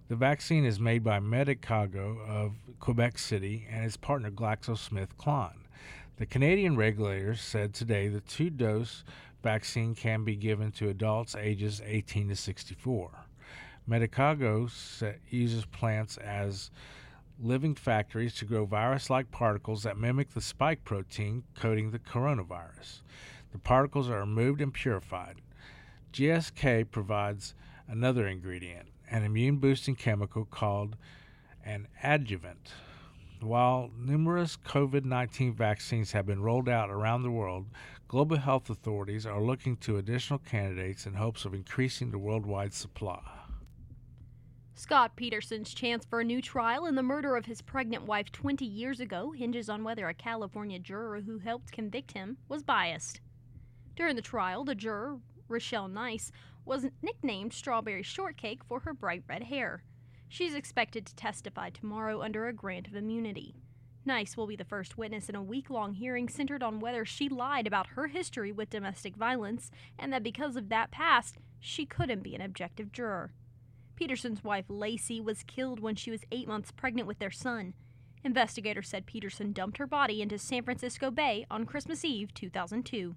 The 0.09 0.17
vaccine 0.17 0.65
is 0.65 0.81
made 0.81 1.05
by 1.05 1.21
Medicago 1.21 2.27
of 2.27 2.55
Quebec 2.81 3.19
City 3.19 3.67
and 3.71 3.85
its 3.85 3.99
partner 3.99 4.31
GlaxoSmithKline. 4.31 5.59
The 6.17 6.25
Canadian 6.25 6.75
regulators 6.75 7.43
said 7.43 7.75
today 7.75 8.09
the 8.09 8.23
two 8.23 8.49
dose 8.49 9.05
vaccine 9.43 9.95
can 9.95 10.25
be 10.25 10.35
given 10.35 10.73
to 10.73 10.89
adults 10.89 11.37
ages 11.37 11.83
18 11.85 12.31
to 12.31 12.37
64. 12.37 13.11
Medicago 13.87 14.71
uses 15.29 15.67
plants 15.67 16.17
as 16.17 16.71
living 17.41 17.75
factories 17.75 18.35
to 18.35 18.45
grow 18.45 18.65
virus 18.65 19.11
like 19.11 19.31
particles 19.31 19.83
that 19.85 19.97
mimic 19.97 20.31
the 20.35 20.41
spike 20.41 20.85
protein 20.85 21.45
coating 21.55 21.91
the 21.91 21.99
coronavirus. 21.99 23.03
The 23.53 23.59
particles 23.59 24.11
are 24.11 24.21
removed 24.21 24.61
and 24.61 24.73
purified. 24.73 25.37
GSK 26.13 26.91
provides 26.91 27.55
another 27.87 28.27
ingredient, 28.27 28.89
an 29.11 29.25
immune 29.25 29.57
boosting 29.59 29.95
chemical 29.95 30.45
called 30.45 30.97
an 31.65 31.87
adjuvant. 32.03 32.73
While 33.41 33.91
numerous 33.97 34.57
COVID 34.57 35.05
19 35.05 35.55
vaccines 35.55 36.13
have 36.13 36.27
been 36.27 36.43
rolled 36.43 36.69
out 36.69 36.91
around 36.91 37.23
the 37.23 37.31
world, 37.31 37.67
global 38.09 38.39
health 38.39 38.69
authorities 38.69 39.27
are 39.27 39.41
looking 39.41 39.77
to 39.79 39.97
additional 39.97 40.41
candidates 40.41 41.07
in 41.07 41.15
hopes 41.15 41.45
of 41.45 41.55
increasing 41.55 42.11
the 42.11 42.19
worldwide 42.19 42.75
supply. 42.75 43.38
Scott 44.79 45.17
Peterson's 45.17 45.75
chance 45.75 46.05
for 46.05 46.21
a 46.21 46.25
new 46.25 46.41
trial 46.41 46.87
in 46.87 46.95
the 46.95 47.03
murder 47.03 47.35
of 47.35 47.47
his 47.47 47.61
pregnant 47.61 48.05
wife 48.05 48.31
20 48.31 48.65
years 48.65 49.01
ago 49.01 49.33
hinges 49.33 49.69
on 49.69 49.83
whether 49.83 50.09
a 50.09 50.15
California 50.15 50.79
juror 50.79 51.21
who 51.23 51.39
helped 51.39 51.73
convict 51.73 52.13
him 52.13 52.37
was 52.49 52.63
biased. 52.63 53.21
During 53.97 54.15
the 54.15 54.23
trial, 54.23 54.65
the 54.65 54.77
juror, 54.77 55.19
Richelle 55.49 55.89
Nice, 55.89 56.31
was 56.65 56.87
nicknamed 57.03 57.55
Strawberry 57.55 58.05
Shortcake 58.05 58.63
for 58.63 58.79
her 58.79 58.95
bright 58.95 59.25
red 59.29 59.43
hair. 59.43 59.83
She's 60.29 60.55
expected 60.55 61.07
to 61.07 61.17
testify 61.17 61.71
tomorrow 61.71 62.23
under 62.23 62.47
a 62.47 62.53
grant 62.53 62.87
of 62.87 62.95
immunity. 62.95 63.57
Nice 64.05 64.37
will 64.37 64.47
be 64.47 64.55
the 64.55 64.65
first 64.65 64.97
witness 64.97 65.29
in 65.29 65.35
a 65.35 65.43
week 65.43 65.71
long 65.71 65.95
hearing 65.95 66.29
centered 66.29 66.63
on 66.63 66.79
whether 66.79 67.05
she 67.05 67.29
lied 67.29 67.67
about 67.67 67.89
her 67.89 68.07
history 68.07 68.53
with 68.53 68.71
domestic 68.71 69.17
violence 69.17 69.73
and 69.99 70.13
that 70.13 70.23
because 70.23 70.55
of 70.55 70.69
that 70.69 70.93
past, 70.93 71.35
she 71.59 71.85
couldn't 71.85 72.23
be 72.23 72.37
an 72.37 72.41
objective 72.41 72.93
juror. 72.93 73.33
Peterson's 73.99 74.45
wife, 74.45 74.69
Laci, 74.69 75.21
was 75.21 75.43
killed 75.43 75.81
when 75.81 75.97
she 75.97 76.09
was 76.09 76.21
eight 76.31 76.47
months 76.47 76.71
pregnant 76.71 77.09
with 77.09 77.19
their 77.19 77.33
son. 77.33 77.75
Investigators 78.23 78.89
said 78.89 79.07
Peterson 79.07 79.51
dumped 79.53 79.79
her 79.79 79.89
body 79.89 80.23
into 80.23 80.39
San 80.39 80.63
Francisco 80.63 81.11
Bay 81.11 81.45
on 81.51 81.67
Christmas 81.67 82.05
Eve 82.05 82.33
2002. 82.33 83.17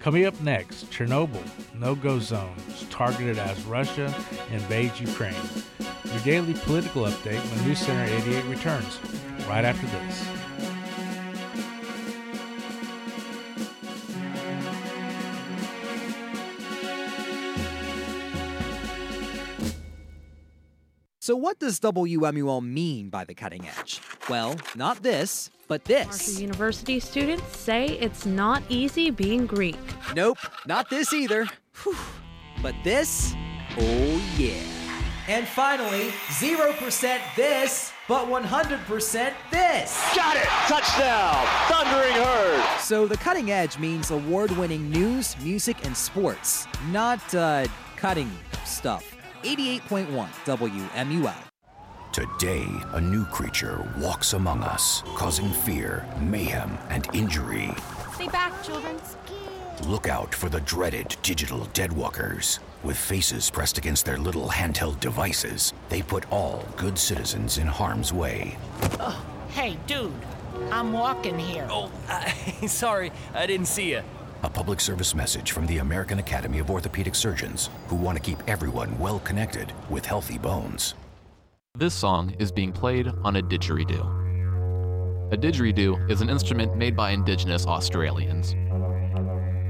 Coming 0.00 0.26
up 0.26 0.38
next, 0.42 0.90
Chernobyl 0.90 1.42
no 1.74 1.94
go 1.94 2.18
zones 2.18 2.84
targeted 2.90 3.38
as 3.38 3.64
Russia 3.64 4.14
invades 4.52 5.00
Ukraine. 5.00 5.34
Your 6.04 6.20
daily 6.24 6.52
political 6.52 7.04
update 7.04 7.40
when 7.50 7.66
News 7.66 7.78
Center 7.78 8.04
88 8.16 8.44
returns, 8.44 8.98
right 9.48 9.64
after 9.64 9.86
this. 9.86 10.47
So, 21.28 21.36
what 21.36 21.58
does 21.58 21.78
WMUL 21.80 22.62
mean 22.62 23.10
by 23.10 23.24
the 23.24 23.34
cutting 23.34 23.68
edge? 23.68 24.00
Well, 24.30 24.56
not 24.74 25.02
this, 25.02 25.50
but 25.66 25.84
this. 25.84 26.06
Marshall 26.06 26.40
University 26.40 27.00
students 27.00 27.54
say 27.54 27.98
it's 27.98 28.24
not 28.24 28.62
easy 28.70 29.10
being 29.10 29.44
Greek. 29.44 29.76
Nope, 30.14 30.38
not 30.66 30.88
this 30.88 31.12
either. 31.12 31.46
Whew. 31.82 31.94
But 32.62 32.74
this? 32.82 33.34
Oh, 33.76 34.22
yeah. 34.38 34.54
And 35.28 35.46
finally, 35.46 36.12
0% 36.40 37.20
this, 37.36 37.92
but 38.08 38.26
100% 38.26 39.32
this. 39.50 40.16
Got 40.16 40.34
it! 40.34 40.48
Touchdown! 40.66 41.46
Thundering 41.68 42.24
Herd! 42.24 42.80
So, 42.80 43.06
the 43.06 43.18
cutting 43.18 43.50
edge 43.50 43.78
means 43.78 44.10
award 44.10 44.50
winning 44.52 44.88
news, 44.88 45.36
music, 45.42 45.84
and 45.84 45.94
sports, 45.94 46.66
not 46.90 47.34
uh, 47.34 47.66
cutting 47.98 48.30
stuff. 48.64 49.17
88.1 49.44 50.28
WMUL. 50.44 51.34
Today, 52.10 52.66
a 52.94 53.00
new 53.00 53.24
creature 53.26 53.88
walks 53.98 54.32
among 54.32 54.62
us, 54.62 55.04
causing 55.14 55.48
fear, 55.50 56.04
mayhem, 56.20 56.76
and 56.88 57.06
injury. 57.14 57.70
Stay 58.14 58.26
back, 58.28 58.60
children. 58.64 58.96
Look 59.86 60.08
out 60.08 60.34
for 60.34 60.48
the 60.48 60.60
dreaded 60.62 61.14
digital 61.22 61.60
deadwalkers. 61.66 62.58
With 62.82 62.96
faces 62.96 63.48
pressed 63.48 63.78
against 63.78 64.04
their 64.04 64.18
little 64.18 64.48
handheld 64.48 64.98
devices, 64.98 65.72
they 65.88 66.02
put 66.02 66.30
all 66.32 66.64
good 66.76 66.98
citizens 66.98 67.58
in 67.58 67.68
harm's 67.68 68.12
way. 68.12 68.58
Oh, 68.98 69.24
hey, 69.50 69.78
dude. 69.86 70.12
I'm 70.72 70.92
walking 70.92 71.38
here. 71.38 71.68
Oh, 71.70 71.92
uh, 72.08 72.28
sorry, 72.66 73.12
I 73.34 73.46
didn't 73.46 73.66
see 73.66 73.90
you. 73.92 74.02
A 74.44 74.48
public 74.48 74.80
service 74.80 75.16
message 75.16 75.50
from 75.50 75.66
the 75.66 75.78
American 75.78 76.20
Academy 76.20 76.60
of 76.60 76.70
Orthopedic 76.70 77.16
Surgeons, 77.16 77.70
who 77.88 77.96
want 77.96 78.16
to 78.16 78.22
keep 78.22 78.38
everyone 78.46 78.96
well 78.96 79.18
connected 79.20 79.72
with 79.90 80.06
healthy 80.06 80.38
bones. 80.38 80.94
This 81.74 81.92
song 81.92 82.32
is 82.38 82.52
being 82.52 82.70
played 82.70 83.08
on 83.24 83.34
a 83.34 83.42
didgeridoo. 83.42 85.32
A 85.32 85.36
didgeridoo 85.36 86.08
is 86.08 86.20
an 86.20 86.30
instrument 86.30 86.76
made 86.76 86.94
by 86.94 87.10
Indigenous 87.10 87.66
Australians. 87.66 88.54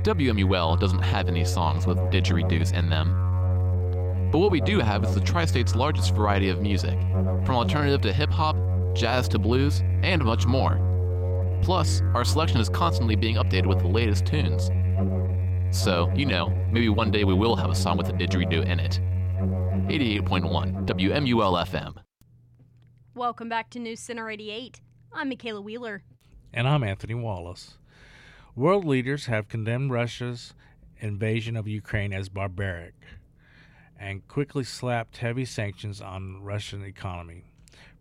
WMUL 0.04 0.78
doesn't 0.78 1.02
have 1.02 1.28
any 1.28 1.46
songs 1.46 1.86
with 1.86 1.96
didgeridoos 2.12 2.74
in 2.74 2.90
them. 2.90 4.30
But 4.30 4.38
what 4.38 4.50
we 4.50 4.60
do 4.60 4.80
have 4.80 5.02
is 5.02 5.14
the 5.14 5.20
tri 5.22 5.46
state's 5.46 5.74
largest 5.74 6.14
variety 6.14 6.50
of 6.50 6.60
music, 6.60 6.98
from 7.46 7.54
alternative 7.56 8.02
to 8.02 8.12
hip 8.12 8.30
hop, 8.30 8.56
jazz 8.94 9.28
to 9.28 9.38
blues, 9.38 9.80
and 10.02 10.22
much 10.22 10.44
more. 10.44 10.87
Plus, 11.62 12.02
our 12.14 12.24
selection 12.24 12.60
is 12.60 12.68
constantly 12.68 13.16
being 13.16 13.36
updated 13.36 13.66
with 13.66 13.80
the 13.80 13.88
latest 13.88 14.26
tunes. 14.26 14.70
So, 15.70 16.10
you 16.14 16.24
know, 16.24 16.48
maybe 16.72 16.88
one 16.88 17.10
day 17.10 17.24
we 17.24 17.34
will 17.34 17.56
have 17.56 17.70
a 17.70 17.74
song 17.74 17.98
with 17.98 18.08
a 18.08 18.12
didgeridoo 18.12 18.66
in 18.66 18.80
it. 18.80 19.00
88.1 19.88 20.86
WMUL 20.86 21.66
FM. 21.66 21.96
Welcome 23.14 23.48
back 23.48 23.70
to 23.70 23.78
News 23.78 24.00
Center 24.00 24.30
88. 24.30 24.80
I'm 25.12 25.28
Michaela 25.28 25.60
Wheeler. 25.60 26.02
And 26.52 26.66
I'm 26.66 26.82
Anthony 26.82 27.14
Wallace. 27.14 27.78
World 28.54 28.84
leaders 28.84 29.26
have 29.26 29.48
condemned 29.48 29.90
Russia's 29.92 30.54
invasion 31.00 31.56
of 31.56 31.68
Ukraine 31.68 32.12
as 32.12 32.28
barbaric 32.28 32.94
and 33.98 34.26
quickly 34.28 34.64
slapped 34.64 35.18
heavy 35.18 35.44
sanctions 35.44 36.00
on 36.00 36.42
Russian 36.42 36.84
economy. 36.84 37.44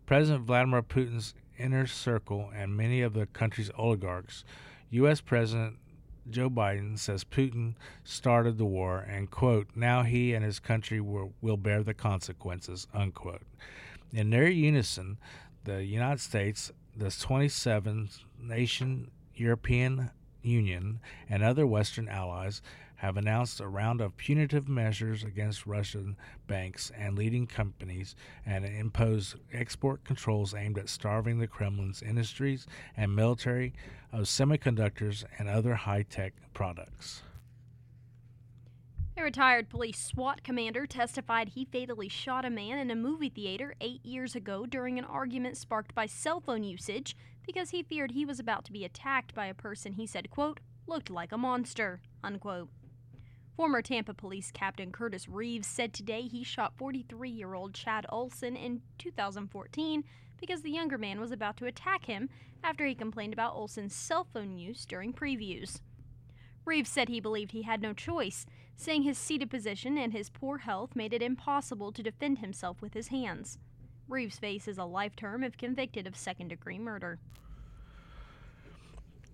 President 0.06 0.46
Vladimir 0.46 0.82
Putin's 0.82 1.34
inner 1.58 1.86
circle 1.86 2.50
and 2.54 2.76
many 2.76 3.02
of 3.02 3.14
the 3.14 3.26
country's 3.26 3.70
oligarchs, 3.76 4.44
U.S. 4.90 5.20
President 5.20 5.76
Joe 6.30 6.50
Biden 6.50 6.98
says 6.98 7.24
Putin 7.24 7.74
started 8.04 8.58
the 8.58 8.64
war 8.64 8.98
and, 8.98 9.30
quote, 9.30 9.68
now 9.74 10.02
he 10.02 10.34
and 10.34 10.44
his 10.44 10.58
country 10.58 11.00
will, 11.00 11.32
will 11.40 11.56
bear 11.56 11.82
the 11.82 11.94
consequences, 11.94 12.86
unquote. 12.92 13.42
In 14.12 14.30
their 14.30 14.48
unison, 14.48 15.18
the 15.64 15.84
United 15.84 16.20
States, 16.20 16.70
the 16.96 17.10
27 17.10 18.10
nation 18.40 19.10
European 19.34 20.10
Union, 20.42 21.00
and 21.28 21.42
other 21.42 21.66
Western 21.66 22.08
allies 22.08 22.62
have 22.98 23.16
announced 23.16 23.60
a 23.60 23.68
round 23.68 24.00
of 24.00 24.16
punitive 24.16 24.68
measures 24.68 25.22
against 25.22 25.66
Russian 25.66 26.16
banks 26.48 26.90
and 26.96 27.16
leading 27.16 27.46
companies 27.46 28.16
and 28.44 28.64
imposed 28.64 29.36
export 29.52 30.04
controls 30.04 30.52
aimed 30.52 30.78
at 30.78 30.88
starving 30.88 31.38
the 31.38 31.46
Kremlin's 31.46 32.02
industries 32.02 32.66
and 32.96 33.14
military 33.14 33.72
of 34.12 34.24
semiconductors 34.24 35.24
and 35.38 35.48
other 35.48 35.76
high 35.76 36.02
tech 36.02 36.34
products. 36.54 37.22
A 39.16 39.22
retired 39.22 39.68
police 39.68 39.98
SWAT 39.98 40.42
commander 40.42 40.86
testified 40.86 41.50
he 41.50 41.64
fatally 41.64 42.08
shot 42.08 42.44
a 42.44 42.50
man 42.50 42.78
in 42.78 42.90
a 42.90 42.96
movie 42.96 43.28
theater 43.28 43.74
eight 43.80 44.04
years 44.04 44.34
ago 44.34 44.66
during 44.66 44.98
an 44.98 45.04
argument 45.04 45.56
sparked 45.56 45.94
by 45.94 46.06
cell 46.06 46.40
phone 46.40 46.62
usage 46.62 47.16
because 47.44 47.70
he 47.70 47.82
feared 47.82 48.12
he 48.12 48.24
was 48.24 48.38
about 48.40 48.64
to 48.64 48.72
be 48.72 48.84
attacked 48.84 49.34
by 49.34 49.46
a 49.46 49.54
person 49.54 49.92
he 49.92 50.06
said, 50.06 50.30
quote, 50.30 50.60
looked 50.86 51.10
like 51.10 51.32
a 51.32 51.38
monster, 51.38 52.00
unquote. 52.22 52.68
Former 53.58 53.82
Tampa 53.82 54.14
Police 54.14 54.52
Captain 54.52 54.92
Curtis 54.92 55.28
Reeves 55.28 55.66
said 55.66 55.92
today 55.92 56.28
he 56.28 56.44
shot 56.44 56.76
43 56.76 57.28
year 57.28 57.54
old 57.54 57.74
Chad 57.74 58.06
Oulson 58.08 58.54
in 58.54 58.82
2014 58.98 60.04
because 60.40 60.62
the 60.62 60.70
younger 60.70 60.96
man 60.96 61.18
was 61.18 61.32
about 61.32 61.56
to 61.56 61.66
attack 61.66 62.04
him 62.04 62.28
after 62.62 62.86
he 62.86 62.94
complained 62.94 63.32
about 63.32 63.56
Oulson's 63.56 63.96
cell 63.96 64.28
phone 64.32 64.56
use 64.56 64.86
during 64.86 65.12
previews. 65.12 65.80
Reeves 66.64 66.88
said 66.88 67.08
he 67.08 67.18
believed 67.18 67.50
he 67.50 67.62
had 67.62 67.82
no 67.82 67.92
choice, 67.92 68.46
saying 68.76 69.02
his 69.02 69.18
seated 69.18 69.50
position 69.50 69.98
and 69.98 70.12
his 70.12 70.30
poor 70.30 70.58
health 70.58 70.94
made 70.94 71.12
it 71.12 71.20
impossible 71.20 71.90
to 71.90 72.02
defend 72.04 72.38
himself 72.38 72.80
with 72.80 72.94
his 72.94 73.08
hands. 73.08 73.58
Reeves 74.06 74.38
faces 74.38 74.78
a 74.78 74.84
life 74.84 75.16
term 75.16 75.42
if 75.42 75.58
convicted 75.58 76.06
of 76.06 76.16
second 76.16 76.46
degree 76.46 76.78
murder. 76.78 77.18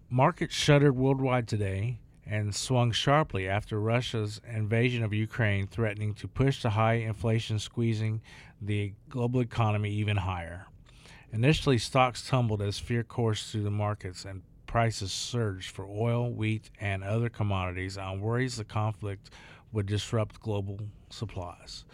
Markets 0.08 0.54
shuttered 0.54 0.96
worldwide 0.96 1.46
today 1.46 1.98
and 2.26 2.54
swung 2.54 2.92
sharply 2.92 3.48
after 3.48 3.80
Russia's 3.80 4.40
invasion 4.48 5.02
of 5.02 5.12
Ukraine, 5.12 5.66
threatening 5.66 6.14
to 6.14 6.28
push 6.28 6.62
the 6.62 6.70
high 6.70 6.94
inflation 6.94 7.58
squeezing 7.58 8.22
the 8.60 8.94
global 9.08 9.40
economy 9.40 9.90
even 9.90 10.16
higher. 10.16 10.66
Initially, 11.32 11.78
stocks 11.78 12.26
tumbled 12.26 12.62
as 12.62 12.78
fear 12.78 13.02
coursed 13.02 13.50
through 13.50 13.64
the 13.64 13.70
markets 13.70 14.24
and 14.24 14.42
prices 14.66 15.12
surged 15.12 15.70
for 15.70 15.86
oil, 15.86 16.32
wheat, 16.32 16.70
and 16.80 17.04
other 17.04 17.28
commodities 17.28 17.98
on 17.98 18.20
worries 18.20 18.56
the 18.56 18.64
conflict 18.64 19.30
would 19.72 19.86
disrupt 19.86 20.40
global 20.40 20.80
supplies. 21.10 21.84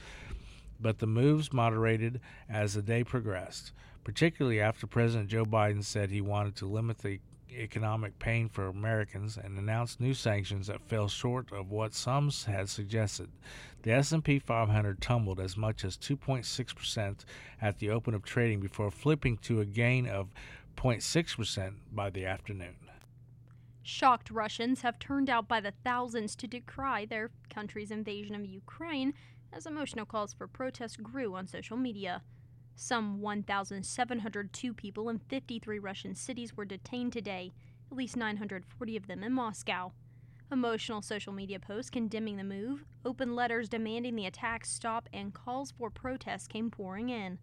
But 0.79 0.99
the 0.99 1.07
moves 1.07 1.53
moderated 1.53 2.21
as 2.49 2.75
the 2.75 2.83
day 2.83 3.05
progressed, 3.05 3.73
particularly 4.05 4.61
after 4.61 4.87
President 4.87 5.29
Joe 5.29 5.45
Biden 5.45 5.85
said 5.85 6.11
he 6.11 6.21
wanted 6.21 6.57
to 6.57 6.67
limit 6.67 6.99
the 6.99 7.21
economic 7.53 8.19
pain 8.19 8.49
for 8.49 8.67
Americans 8.67 9.37
and 9.37 9.59
announced 9.59 10.01
new 10.01 10.15
sanctions 10.15 10.67
that 10.67 10.89
fell 10.89 11.09
short 11.09 11.53
of 11.53 11.71
what 11.71 11.95
some 11.95 12.31
had 12.47 12.69
suggested. 12.69 13.31
The 13.83 13.93
S&P 13.93 14.39
500 14.39 15.01
tumbled 15.01 15.41
as 15.41 15.57
much 15.57 15.85
as 15.85 15.97
2.6% 15.97 17.25
at 17.61 17.79
the 17.79 17.91
open 17.91 18.15
of 18.15 18.25
trading 18.25 18.61
before 18.61 18.91
flipping 18.91 19.37
to 19.39 19.61
a 19.61 19.65
gain 19.65 20.07
of 20.07 20.35
0.6% 20.77 21.75
by 21.93 22.11
the 22.11 22.27
afternoon. 22.27 22.77
Shocked 23.83 24.31
Russians 24.31 24.83
have 24.83 24.99
turned 24.99 25.31
out 25.31 25.49
by 25.49 25.61
the 25.61 25.73
thousands 25.85 26.37
to 26.37 26.47
decry 26.47 27.07
their 27.07 27.31
country's 27.49 27.91
invasion 27.91 28.35
of 28.35 28.45
Ukraine 28.45 29.15
as 29.53 29.67
emotional 29.67 30.07
calls 30.07 30.33
for 30.33 30.47
protest 30.47 31.03
grew 31.03 31.35
on 31.35 31.47
social 31.47 31.77
media. 31.77 32.23
Some 32.83 33.21
1,702 33.21 34.73
people 34.73 35.11
in 35.11 35.19
53 35.19 35.79
Russian 35.79 36.15
cities 36.15 36.57
were 36.57 36.65
detained 36.65 37.13
today, 37.13 37.53
at 37.91 37.97
least 37.99 38.17
940 38.17 38.97
of 38.97 39.07
them 39.07 39.23
in 39.23 39.35
Moscow. 39.35 39.93
Emotional 40.51 41.03
social 41.03 41.35
media 41.35 41.61
posts 41.61 41.91
condemning 41.91 42.39
the 42.39 42.43
move, 42.43 42.87
open 43.05 43.37
letters 43.37 43.69
demanding 43.69 44.17
the 44.17 44.25
attacks 44.25 44.71
stop, 44.71 45.11
and 45.13 45.35
calls 45.35 45.73
for 45.73 45.91
protests 45.91 46.47
came 46.47 46.71
pouring 46.71 47.11
in. 47.11 47.39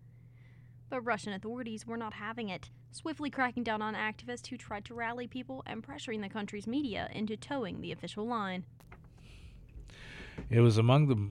But 0.90 1.02
Russian 1.02 1.34
authorities 1.34 1.86
were 1.86 1.98
not 1.98 2.16
having 2.16 2.50
it, 2.50 2.72
swiftly 2.92 3.30
cracking 3.30 3.64
down 3.64 3.84
on 3.84 3.94
activists 3.94 4.48
who 4.48 4.58
tried 4.58 4.86
to 4.86 4.96
rally 4.96 5.28
people 5.28 5.62
and 5.68 5.84
pressuring 5.84 6.24
the 6.24 6.30
country's 6.30 6.66
media 6.66 7.10
into 7.14 7.38
toeing 7.38 7.82
the 7.82 7.92
official 7.92 8.26
line. 8.26 8.66
It 10.50 10.62
was 10.62 10.80
among 10.80 11.10
the 11.10 11.30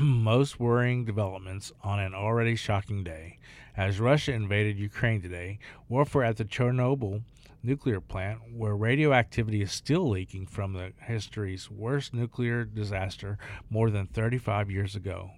most 0.02 0.58
worrying 0.58 1.04
developments 1.04 1.72
on 1.82 2.00
an 2.00 2.14
already 2.14 2.56
shocking 2.56 3.04
day. 3.04 3.36
As 3.76 4.00
Russia 4.00 4.32
invaded 4.32 4.78
Ukraine 4.78 5.20
today, 5.20 5.58
warfare 5.90 6.24
at 6.24 6.38
the 6.38 6.44
Chernobyl 6.46 7.20
nuclear 7.62 8.00
plant, 8.00 8.38
where 8.56 8.74
radioactivity 8.74 9.60
is 9.60 9.70
still 9.70 10.08
leaking 10.08 10.46
from 10.46 10.72
the 10.72 10.94
history's 11.02 11.70
worst 11.70 12.14
nuclear 12.14 12.64
disaster 12.64 13.36
more 13.68 13.90
than 13.90 14.06
35 14.06 14.70
years 14.70 14.96
ago. 14.96 15.32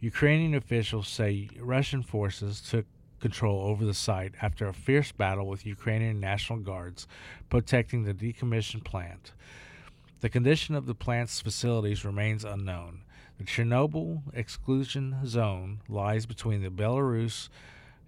Ukrainian 0.00 0.54
officials 0.54 1.08
say 1.08 1.48
Russian 1.58 2.02
forces 2.02 2.60
took 2.60 2.84
control 3.20 3.62
over 3.62 3.86
the 3.86 3.94
site 3.94 4.34
after 4.42 4.68
a 4.68 4.74
fierce 4.74 5.12
battle 5.12 5.48
with 5.48 5.64
Ukrainian 5.64 6.20
National 6.20 6.58
Guards 6.58 7.08
protecting 7.48 8.04
the 8.04 8.12
decommissioned 8.12 8.84
plant. 8.84 9.32
The 10.20 10.28
condition 10.28 10.74
of 10.74 10.84
the 10.84 10.94
plant's 10.94 11.40
facilities 11.40 12.04
remains 12.04 12.44
unknown. 12.44 13.00
The 13.38 13.44
Chernobyl 13.44 14.22
exclusion 14.32 15.16
zone 15.26 15.80
lies 15.88 16.24
between 16.24 16.62
the 16.62 16.70
Belarus 16.70 17.48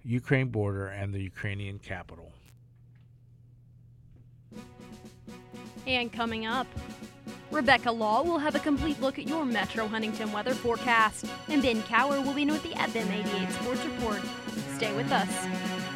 Ukraine 0.03 0.47
border 0.47 0.87
and 0.87 1.13
the 1.13 1.21
Ukrainian 1.21 1.79
capital. 1.79 2.31
And 5.85 6.11
coming 6.11 6.45
up, 6.45 6.67
Rebecca 7.51 7.91
Law 7.91 8.23
will 8.23 8.39
have 8.39 8.55
a 8.55 8.59
complete 8.59 8.99
look 9.01 9.19
at 9.19 9.27
your 9.27 9.45
Metro 9.45 9.87
Huntington 9.87 10.31
weather 10.31 10.53
forecast, 10.53 11.25
and 11.47 11.61
Ben 11.61 11.81
Cower 11.83 12.21
will 12.21 12.33
be 12.33 12.41
in 12.43 12.51
with 12.51 12.63
the 12.63 12.71
FM 12.71 13.09
88 13.11 13.51
Sports 13.51 13.85
Report. 13.85 14.21
Stay 14.75 14.93
with 14.95 15.11
us. 15.11 15.86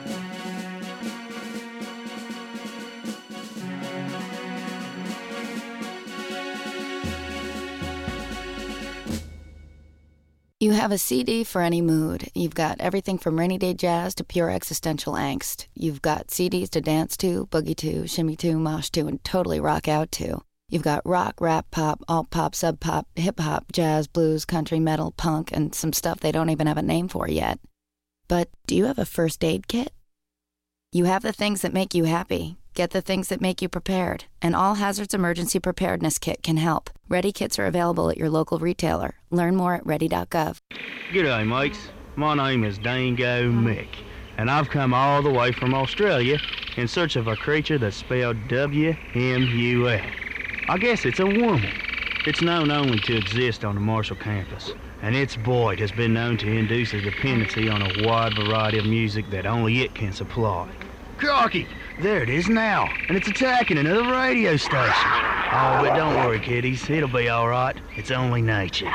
You 10.61 10.73
have 10.73 10.91
a 10.91 10.99
CD 10.99 11.43
for 11.43 11.63
any 11.63 11.81
mood. 11.81 12.29
You've 12.35 12.53
got 12.53 12.79
everything 12.79 13.17
from 13.17 13.39
rainy 13.39 13.57
day 13.57 13.73
jazz 13.73 14.13
to 14.13 14.23
pure 14.23 14.51
existential 14.51 15.13
angst. 15.13 15.65
You've 15.73 16.03
got 16.03 16.27
CDs 16.27 16.69
to 16.69 16.81
dance 16.81 17.17
to, 17.17 17.47
boogie 17.47 17.75
to, 17.77 18.05
shimmy 18.05 18.35
to, 18.35 18.59
mosh 18.59 18.91
to, 18.91 19.07
and 19.07 19.23
totally 19.23 19.59
rock 19.59 19.87
out 19.87 20.11
to. 20.11 20.43
You've 20.69 20.83
got 20.83 21.01
rock, 21.03 21.41
rap, 21.41 21.71
pop, 21.71 22.03
alt 22.07 22.29
pop, 22.29 22.53
sub 22.53 22.79
pop, 22.79 23.07
hip 23.15 23.39
hop, 23.39 23.71
jazz, 23.71 24.05
blues, 24.05 24.45
country, 24.45 24.79
metal, 24.79 25.09
punk, 25.09 25.51
and 25.51 25.73
some 25.73 25.93
stuff 25.93 26.19
they 26.19 26.31
don't 26.31 26.51
even 26.51 26.67
have 26.67 26.77
a 26.77 26.83
name 26.83 27.07
for 27.07 27.27
yet. 27.27 27.57
But 28.27 28.47
do 28.67 28.75
you 28.75 28.85
have 28.85 28.99
a 28.99 29.05
first 29.05 29.43
aid 29.43 29.67
kit? 29.67 29.91
You 30.91 31.05
have 31.05 31.23
the 31.23 31.33
things 31.33 31.61
that 31.63 31.73
make 31.73 31.95
you 31.95 32.03
happy. 32.03 32.57
Get 32.75 32.91
the 32.91 33.01
things 33.01 33.29
that 33.29 33.41
make 33.41 33.63
you 33.63 33.67
prepared. 33.67 34.25
An 34.43 34.53
All 34.53 34.75
Hazards 34.75 35.15
Emergency 35.15 35.59
Preparedness 35.59 36.19
Kit 36.19 36.43
can 36.43 36.57
help. 36.57 36.91
Ready 37.11 37.33
kits 37.33 37.59
are 37.59 37.65
available 37.65 38.09
at 38.09 38.17
your 38.17 38.29
local 38.29 38.57
retailer. 38.57 39.15
Learn 39.31 39.57
more 39.57 39.75
at 39.75 39.85
ready.gov. 39.85 40.59
G'day, 41.11 41.45
mates. 41.45 41.89
My 42.15 42.33
name 42.35 42.63
is 42.63 42.77
Dango 42.77 43.51
Mick, 43.51 43.89
and 44.37 44.49
I've 44.49 44.69
come 44.69 44.93
all 44.93 45.21
the 45.21 45.29
way 45.29 45.51
from 45.51 45.73
Australia 45.73 46.39
in 46.77 46.87
search 46.87 47.17
of 47.17 47.27
a 47.27 47.35
creature 47.35 47.77
that's 47.77 47.97
spelled 47.97 48.37
W-M-U-L. 48.47 50.01
I 50.69 50.77
guess 50.77 51.03
it's 51.03 51.19
a 51.19 51.25
woman. 51.25 51.73
It's 52.25 52.41
known 52.41 52.71
only 52.71 52.99
to 52.99 53.17
exist 53.17 53.65
on 53.65 53.75
the 53.75 53.81
Marshall 53.81 54.15
campus, 54.15 54.71
and 55.01 55.13
its 55.13 55.35
void 55.35 55.81
has 55.81 55.91
been 55.91 56.13
known 56.13 56.37
to 56.37 56.47
induce 56.47 56.93
a 56.93 57.01
dependency 57.01 57.67
on 57.67 57.81
a 57.81 58.07
wide 58.07 58.37
variety 58.37 58.77
of 58.77 58.85
music 58.85 59.29
that 59.31 59.45
only 59.45 59.81
it 59.81 59.93
can 59.93 60.13
supply. 60.13 60.69
Crocky, 61.17 61.67
there 61.99 62.23
it 62.23 62.29
is 62.29 62.47
now, 62.47 62.89
and 63.07 63.17
it's 63.17 63.27
attacking 63.27 63.77
another 63.77 64.09
radio 64.11 64.55
station. 64.55 65.11
Oh, 65.53 65.79
but 65.81 65.95
don't 65.95 66.15
worry, 66.15 66.39
kiddies. 66.39 66.89
It'll 66.89 67.09
be 67.09 67.29
all 67.29 67.47
right. 67.47 67.75
It's 67.95 68.11
only 68.11 68.41
nature. 68.41 68.91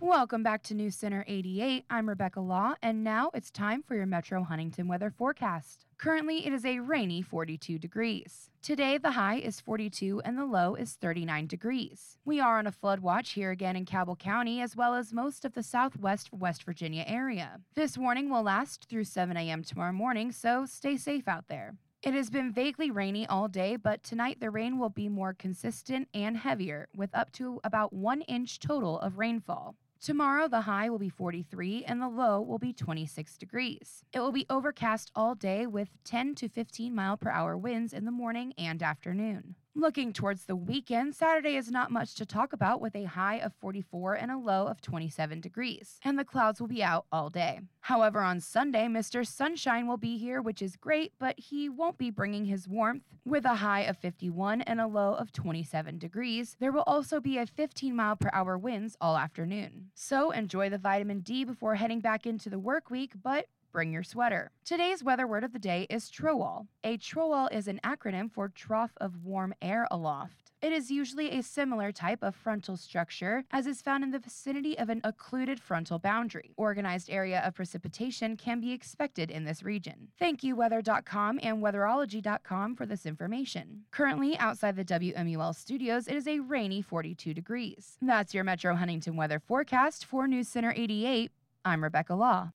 Welcome 0.00 0.42
back 0.42 0.62
to 0.64 0.74
News 0.74 0.96
Center 0.96 1.24
88. 1.26 1.84
I'm 1.90 2.08
Rebecca 2.08 2.40
Law, 2.40 2.74
and 2.82 3.04
now 3.04 3.30
it's 3.34 3.50
time 3.50 3.82
for 3.82 3.94
your 3.94 4.06
Metro 4.06 4.42
Huntington 4.42 4.88
weather 4.88 5.10
forecast. 5.10 5.86
Currently, 6.00 6.46
it 6.46 6.54
is 6.54 6.64
a 6.64 6.78
rainy 6.78 7.20
42 7.20 7.78
degrees. 7.78 8.48
Today, 8.62 8.96
the 8.96 9.10
high 9.10 9.36
is 9.36 9.60
42 9.60 10.22
and 10.24 10.38
the 10.38 10.46
low 10.46 10.74
is 10.74 10.94
39 10.94 11.46
degrees. 11.46 12.16
We 12.24 12.40
are 12.40 12.58
on 12.58 12.66
a 12.66 12.72
flood 12.72 13.00
watch 13.00 13.32
here 13.32 13.50
again 13.50 13.76
in 13.76 13.84
Cabell 13.84 14.16
County, 14.16 14.62
as 14.62 14.74
well 14.74 14.94
as 14.94 15.12
most 15.12 15.44
of 15.44 15.52
the 15.52 15.62
southwest 15.62 16.32
West 16.32 16.62
Virginia 16.62 17.04
area. 17.06 17.60
This 17.74 17.98
warning 17.98 18.30
will 18.30 18.42
last 18.42 18.86
through 18.88 19.04
7 19.04 19.36
a.m. 19.36 19.62
tomorrow 19.62 19.92
morning, 19.92 20.32
so 20.32 20.64
stay 20.64 20.96
safe 20.96 21.28
out 21.28 21.48
there. 21.48 21.74
It 22.02 22.14
has 22.14 22.30
been 22.30 22.50
vaguely 22.50 22.90
rainy 22.90 23.26
all 23.26 23.48
day, 23.48 23.76
but 23.76 24.02
tonight 24.02 24.40
the 24.40 24.48
rain 24.48 24.78
will 24.78 24.88
be 24.88 25.10
more 25.10 25.34
consistent 25.34 26.08
and 26.14 26.34
heavier, 26.34 26.88
with 26.96 27.14
up 27.14 27.30
to 27.32 27.60
about 27.62 27.92
one 27.92 28.22
inch 28.22 28.58
total 28.58 28.98
of 29.00 29.18
rainfall. 29.18 29.76
Tomorrow, 30.00 30.48
the 30.48 30.62
high 30.62 30.88
will 30.88 30.98
be 30.98 31.10
43 31.10 31.84
and 31.84 32.00
the 32.00 32.08
low 32.08 32.40
will 32.40 32.58
be 32.58 32.72
26 32.72 33.36
degrees. 33.36 34.02
It 34.14 34.20
will 34.20 34.32
be 34.32 34.46
overcast 34.48 35.10
all 35.14 35.34
day 35.34 35.66
with 35.66 35.90
10 36.04 36.36
to 36.36 36.48
15 36.48 36.94
mile 36.94 37.18
per 37.18 37.28
hour 37.28 37.54
winds 37.54 37.92
in 37.92 38.06
the 38.06 38.10
morning 38.10 38.54
and 38.56 38.82
afternoon. 38.82 39.56
Looking 39.76 40.12
towards 40.12 40.46
the 40.46 40.56
weekend, 40.56 41.14
Saturday 41.14 41.54
is 41.54 41.70
not 41.70 41.92
much 41.92 42.16
to 42.16 42.26
talk 42.26 42.52
about 42.52 42.80
with 42.80 42.96
a 42.96 43.04
high 43.04 43.36
of 43.36 43.54
44 43.60 44.14
and 44.14 44.32
a 44.32 44.36
low 44.36 44.66
of 44.66 44.80
27 44.80 45.40
degrees, 45.40 46.00
and 46.04 46.18
the 46.18 46.24
clouds 46.24 46.60
will 46.60 46.66
be 46.66 46.82
out 46.82 47.06
all 47.12 47.30
day. 47.30 47.60
However, 47.82 48.18
on 48.18 48.40
Sunday, 48.40 48.88
Mr. 48.88 49.24
Sunshine 49.24 49.86
will 49.86 49.96
be 49.96 50.18
here, 50.18 50.42
which 50.42 50.60
is 50.60 50.74
great, 50.74 51.12
but 51.20 51.38
he 51.38 51.68
won't 51.68 51.98
be 51.98 52.10
bringing 52.10 52.46
his 52.46 52.66
warmth. 52.66 53.04
With 53.24 53.44
a 53.44 53.54
high 53.54 53.82
of 53.82 53.96
51 53.98 54.62
and 54.62 54.80
a 54.80 54.88
low 54.88 55.14
of 55.14 55.30
27 55.30 55.98
degrees, 55.98 56.56
there 56.58 56.72
will 56.72 56.82
also 56.84 57.20
be 57.20 57.38
a 57.38 57.46
15 57.46 57.94
mile 57.94 58.16
per 58.16 58.30
hour 58.32 58.58
winds 58.58 58.96
all 59.00 59.16
afternoon. 59.16 59.92
So 59.94 60.32
enjoy 60.32 60.68
the 60.68 60.78
vitamin 60.78 61.20
D 61.20 61.44
before 61.44 61.76
heading 61.76 62.00
back 62.00 62.26
into 62.26 62.50
the 62.50 62.58
work 62.58 62.90
week, 62.90 63.12
but 63.22 63.46
bring 63.72 63.92
your 63.92 64.02
sweater. 64.02 64.50
Today's 64.64 65.02
weather 65.02 65.26
word 65.26 65.44
of 65.44 65.52
the 65.52 65.58
day 65.58 65.86
is 65.90 66.10
TROWAL. 66.10 66.66
A 66.84 66.96
TROWAL 66.96 67.48
is 67.48 67.68
an 67.68 67.80
acronym 67.84 68.30
for 68.30 68.48
Trough 68.48 68.92
of 68.98 69.24
Warm 69.24 69.54
Air 69.62 69.86
Aloft. 69.90 70.50
It 70.62 70.72
is 70.72 70.90
usually 70.90 71.30
a 71.30 71.42
similar 71.42 71.90
type 71.90 72.18
of 72.22 72.34
frontal 72.34 72.76
structure 72.76 73.44
as 73.50 73.66
is 73.66 73.80
found 73.80 74.04
in 74.04 74.10
the 74.10 74.18
vicinity 74.18 74.78
of 74.78 74.90
an 74.90 75.00
occluded 75.04 75.58
frontal 75.58 75.98
boundary. 75.98 76.52
Organized 76.58 77.08
area 77.08 77.40
of 77.46 77.54
precipitation 77.54 78.36
can 78.36 78.60
be 78.60 78.72
expected 78.72 79.30
in 79.30 79.44
this 79.44 79.62
region. 79.62 80.08
Thank 80.18 80.42
you, 80.42 80.54
weather.com 80.54 81.40
and 81.42 81.62
weatherology.com 81.62 82.76
for 82.76 82.84
this 82.84 83.06
information. 83.06 83.84
Currently, 83.90 84.36
outside 84.36 84.76
the 84.76 84.84
WMUL 84.84 85.54
studios, 85.54 86.06
it 86.08 86.14
is 86.14 86.28
a 86.28 86.40
rainy 86.40 86.82
42 86.82 87.32
degrees. 87.32 87.96
That's 88.02 88.34
your 88.34 88.44
Metro 88.44 88.74
Huntington 88.74 89.16
weather 89.16 89.40
forecast 89.40 90.04
for 90.04 90.28
News 90.28 90.48
Center 90.48 90.74
88. 90.76 91.30
I'm 91.64 91.82
Rebecca 91.82 92.14
Law. 92.14 92.52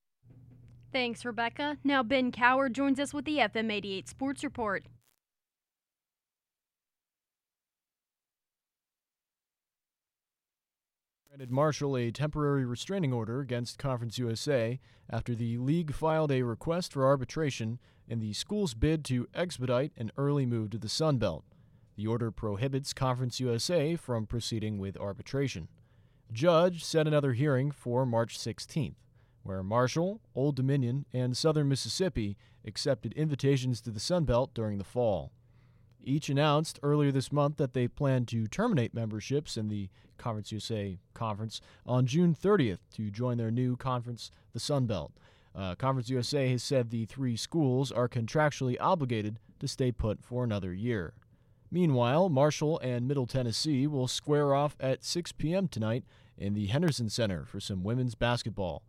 Thanks, 0.95 1.25
Rebecca. 1.25 1.77
Now, 1.83 2.03
Ben 2.03 2.31
Coward 2.31 2.73
joins 2.73 3.01
us 3.01 3.13
with 3.13 3.25
the 3.25 3.39
FM 3.39 3.69
88 3.69 4.07
Sports 4.07 4.45
Report. 4.45 4.85
Granted 11.27 11.51
Marshall 11.51 11.97
a 11.97 12.11
temporary 12.11 12.63
restraining 12.63 13.11
order 13.11 13.41
against 13.41 13.77
Conference 13.77 14.17
USA 14.17 14.79
after 15.09 15.35
the 15.35 15.57
league 15.57 15.93
filed 15.93 16.31
a 16.31 16.43
request 16.43 16.93
for 16.93 17.05
arbitration 17.05 17.77
in 18.07 18.21
the 18.21 18.31
school's 18.31 18.73
bid 18.73 19.03
to 19.03 19.27
expedite 19.35 19.91
an 19.97 20.13
early 20.15 20.45
move 20.45 20.69
to 20.69 20.77
the 20.77 20.87
Sun 20.87 21.17
Belt. 21.17 21.43
The 21.97 22.07
order 22.07 22.31
prohibits 22.31 22.93
Conference 22.93 23.41
USA 23.41 23.97
from 23.97 24.25
proceeding 24.25 24.77
with 24.77 24.95
arbitration. 24.95 25.67
Judge 26.31 26.85
set 26.85 27.05
another 27.05 27.33
hearing 27.33 27.69
for 27.69 28.05
March 28.05 28.39
16th 28.39 28.95
where 29.45 29.61
Marshall, 29.61 30.19
Old 30.33 30.55
Dominion, 30.55 31.05
and 31.13 31.37
Southern 31.37 31.69
Mississippi 31.69 32.35
accepted 32.65 33.13
invitations 33.13 33.79
to 33.81 33.91
the 33.91 33.99
Sun 33.99 34.25
Belt 34.25 34.55
during 34.55 34.79
the 34.79 34.83
fall. 34.83 35.31
Each 36.03 36.29
announced 36.29 36.79
earlier 36.81 37.11
this 37.11 37.31
month 37.31 37.57
that 37.57 37.73
they 37.73 37.87
plan 37.87 38.25
to 38.25 38.47
terminate 38.47 38.95
memberships 38.95 39.55
in 39.55 39.69
the 39.69 39.89
Conference 40.17 40.51
USA 40.51 40.97
Conference 41.13 41.61
on 41.85 42.07
June 42.07 42.35
30th 42.35 42.79
to 42.95 43.11
join 43.11 43.37
their 43.37 43.51
new 43.51 43.77
conference, 43.77 44.31
the 44.51 44.59
Sun 44.59 44.87
Belt. 44.87 45.11
Uh, 45.55 45.75
conference 45.75 46.09
USA 46.09 46.49
has 46.49 46.63
said 46.63 46.89
the 46.89 47.05
three 47.05 47.37
schools 47.37 47.91
are 47.91 48.09
contractually 48.09 48.77
obligated 48.79 49.39
to 49.59 49.67
stay 49.67 49.91
put 49.91 50.23
for 50.23 50.43
another 50.43 50.73
year. 50.73 51.13
Meanwhile, 51.71 52.29
Marshall 52.29 52.79
and 52.79 53.07
Middle 53.07 53.27
Tennessee 53.27 53.85
will 53.85 54.07
square 54.07 54.55
off 54.55 54.75
at 54.79 55.03
6 55.03 55.33
p.m. 55.33 55.67
tonight 55.67 56.03
in 56.37 56.53
the 56.53 56.67
Henderson 56.67 57.09
Center 57.09 57.45
for 57.45 57.59
some 57.59 57.83
women's 57.83 58.15
basketball. 58.15 58.83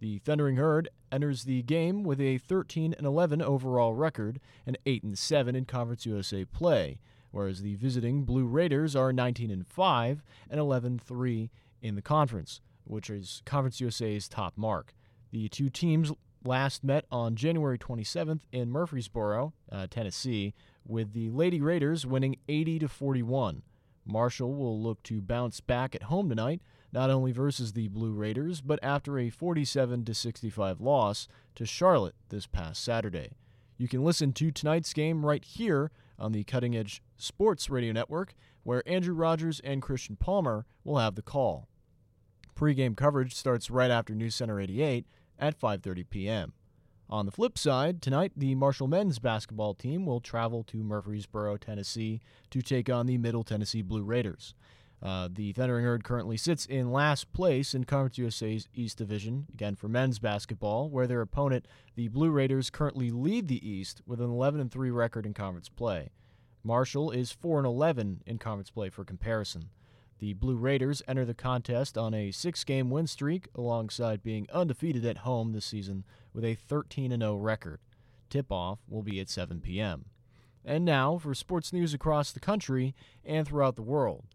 The 0.00 0.18
Thundering 0.18 0.56
Herd 0.56 0.88
enters 1.12 1.44
the 1.44 1.62
game 1.62 2.02
with 2.02 2.22
a 2.22 2.38
13 2.38 2.94
and 2.96 3.06
11 3.06 3.42
overall 3.42 3.92
record 3.92 4.40
and 4.66 4.78
8 4.86 5.02
and 5.02 5.18
7 5.18 5.54
in 5.54 5.66
Conference 5.66 6.06
USA 6.06 6.46
play, 6.46 7.00
whereas 7.30 7.60
the 7.60 7.74
visiting 7.74 8.24
Blue 8.24 8.46
Raiders 8.46 8.96
are 8.96 9.12
19 9.12 9.50
and 9.50 9.66
5 9.66 10.22
and 10.48 10.58
11 10.58 11.00
3 11.00 11.50
in 11.82 11.96
the 11.96 12.02
conference, 12.02 12.62
which 12.84 13.10
is 13.10 13.42
Conference 13.44 13.78
USA's 13.80 14.26
top 14.26 14.56
mark. 14.56 14.94
The 15.32 15.50
two 15.50 15.68
teams 15.68 16.12
last 16.44 16.82
met 16.82 17.04
on 17.10 17.36
January 17.36 17.78
27th 17.78 18.40
in 18.50 18.70
Murfreesboro, 18.70 19.52
uh, 19.70 19.86
Tennessee, 19.90 20.54
with 20.86 21.12
the 21.12 21.28
Lady 21.28 21.60
Raiders 21.60 22.06
winning 22.06 22.36
80 22.48 22.78
to 22.78 22.88
41. 22.88 23.62
Marshall 24.06 24.54
will 24.54 24.80
look 24.82 25.02
to 25.02 25.20
bounce 25.20 25.60
back 25.60 25.94
at 25.94 26.04
home 26.04 26.30
tonight 26.30 26.62
not 26.92 27.10
only 27.10 27.32
versus 27.32 27.72
the 27.72 27.88
Blue 27.88 28.12
Raiders, 28.12 28.60
but 28.60 28.78
after 28.82 29.18
a 29.18 29.30
47 29.30 30.12
65 30.12 30.80
loss 30.80 31.28
to 31.54 31.66
Charlotte 31.66 32.14
this 32.28 32.46
past 32.46 32.82
Saturday. 32.82 33.30
You 33.76 33.88
can 33.88 34.04
listen 34.04 34.32
to 34.34 34.50
tonight's 34.50 34.92
game 34.92 35.24
right 35.24 35.44
here 35.44 35.90
on 36.18 36.32
the 36.32 36.44
Cutting 36.44 36.76
Edge 36.76 37.02
Sports 37.16 37.70
Radio 37.70 37.92
Network, 37.92 38.34
where 38.62 38.86
Andrew 38.86 39.14
Rogers 39.14 39.60
and 39.60 39.80
Christian 39.80 40.16
Palmer 40.16 40.66
will 40.84 40.98
have 40.98 41.14
the 41.14 41.22
call. 41.22 41.68
Pre-game 42.54 42.94
coverage 42.94 43.34
starts 43.34 43.70
right 43.70 43.90
after 43.90 44.14
News 44.14 44.34
Center 44.34 44.60
88 44.60 45.06
at 45.38 45.58
5:30 45.58 46.10
p.m. 46.10 46.52
On 47.08 47.26
the 47.26 47.32
flip 47.32 47.58
side, 47.58 48.02
tonight 48.02 48.32
the 48.36 48.54
Marshall 48.54 48.86
men's 48.86 49.18
basketball 49.18 49.74
team 49.74 50.06
will 50.06 50.20
travel 50.20 50.62
to 50.64 50.84
Murfreesboro, 50.84 51.56
Tennessee 51.56 52.20
to 52.50 52.62
take 52.62 52.88
on 52.88 53.06
the 53.06 53.18
Middle 53.18 53.42
Tennessee 53.42 53.82
Blue 53.82 54.04
Raiders. 54.04 54.54
Uh, 55.02 55.28
the 55.32 55.52
Thundering 55.52 55.84
Herd 55.84 56.04
currently 56.04 56.36
sits 56.36 56.66
in 56.66 56.92
last 56.92 57.32
place 57.32 57.72
in 57.74 57.84
Conference 57.84 58.18
USA's 58.18 58.68
East 58.74 58.98
Division, 58.98 59.46
again 59.52 59.74
for 59.74 59.88
men's 59.88 60.18
basketball, 60.18 60.90
where 60.90 61.06
their 61.06 61.22
opponent, 61.22 61.66
the 61.96 62.08
Blue 62.08 62.30
Raiders, 62.30 62.68
currently 62.68 63.10
lead 63.10 63.48
the 63.48 63.66
East 63.66 64.02
with 64.06 64.20
an 64.20 64.30
11 64.30 64.68
3 64.68 64.90
record 64.90 65.24
in 65.24 65.32
conference 65.32 65.70
play. 65.70 66.10
Marshall 66.62 67.10
is 67.10 67.32
4 67.32 67.64
11 67.64 68.22
in 68.26 68.38
conference 68.38 68.70
play 68.70 68.90
for 68.90 69.04
comparison. 69.04 69.70
The 70.18 70.34
Blue 70.34 70.56
Raiders 70.56 71.02
enter 71.08 71.24
the 71.24 71.32
contest 71.32 71.96
on 71.96 72.12
a 72.12 72.30
six 72.30 72.62
game 72.62 72.90
win 72.90 73.06
streak 73.06 73.48
alongside 73.54 74.22
being 74.22 74.46
undefeated 74.52 75.06
at 75.06 75.18
home 75.18 75.52
this 75.52 75.64
season 75.64 76.04
with 76.34 76.44
a 76.44 76.54
13 76.54 77.18
0 77.18 77.36
record. 77.36 77.80
Tip 78.28 78.52
off 78.52 78.80
will 78.86 79.02
be 79.02 79.18
at 79.18 79.30
7 79.30 79.62
p.m. 79.62 80.04
And 80.62 80.84
now 80.84 81.16
for 81.16 81.34
sports 81.34 81.72
news 81.72 81.94
across 81.94 82.32
the 82.32 82.40
country 82.40 82.94
and 83.24 83.48
throughout 83.48 83.76
the 83.76 83.82
world. 83.82 84.26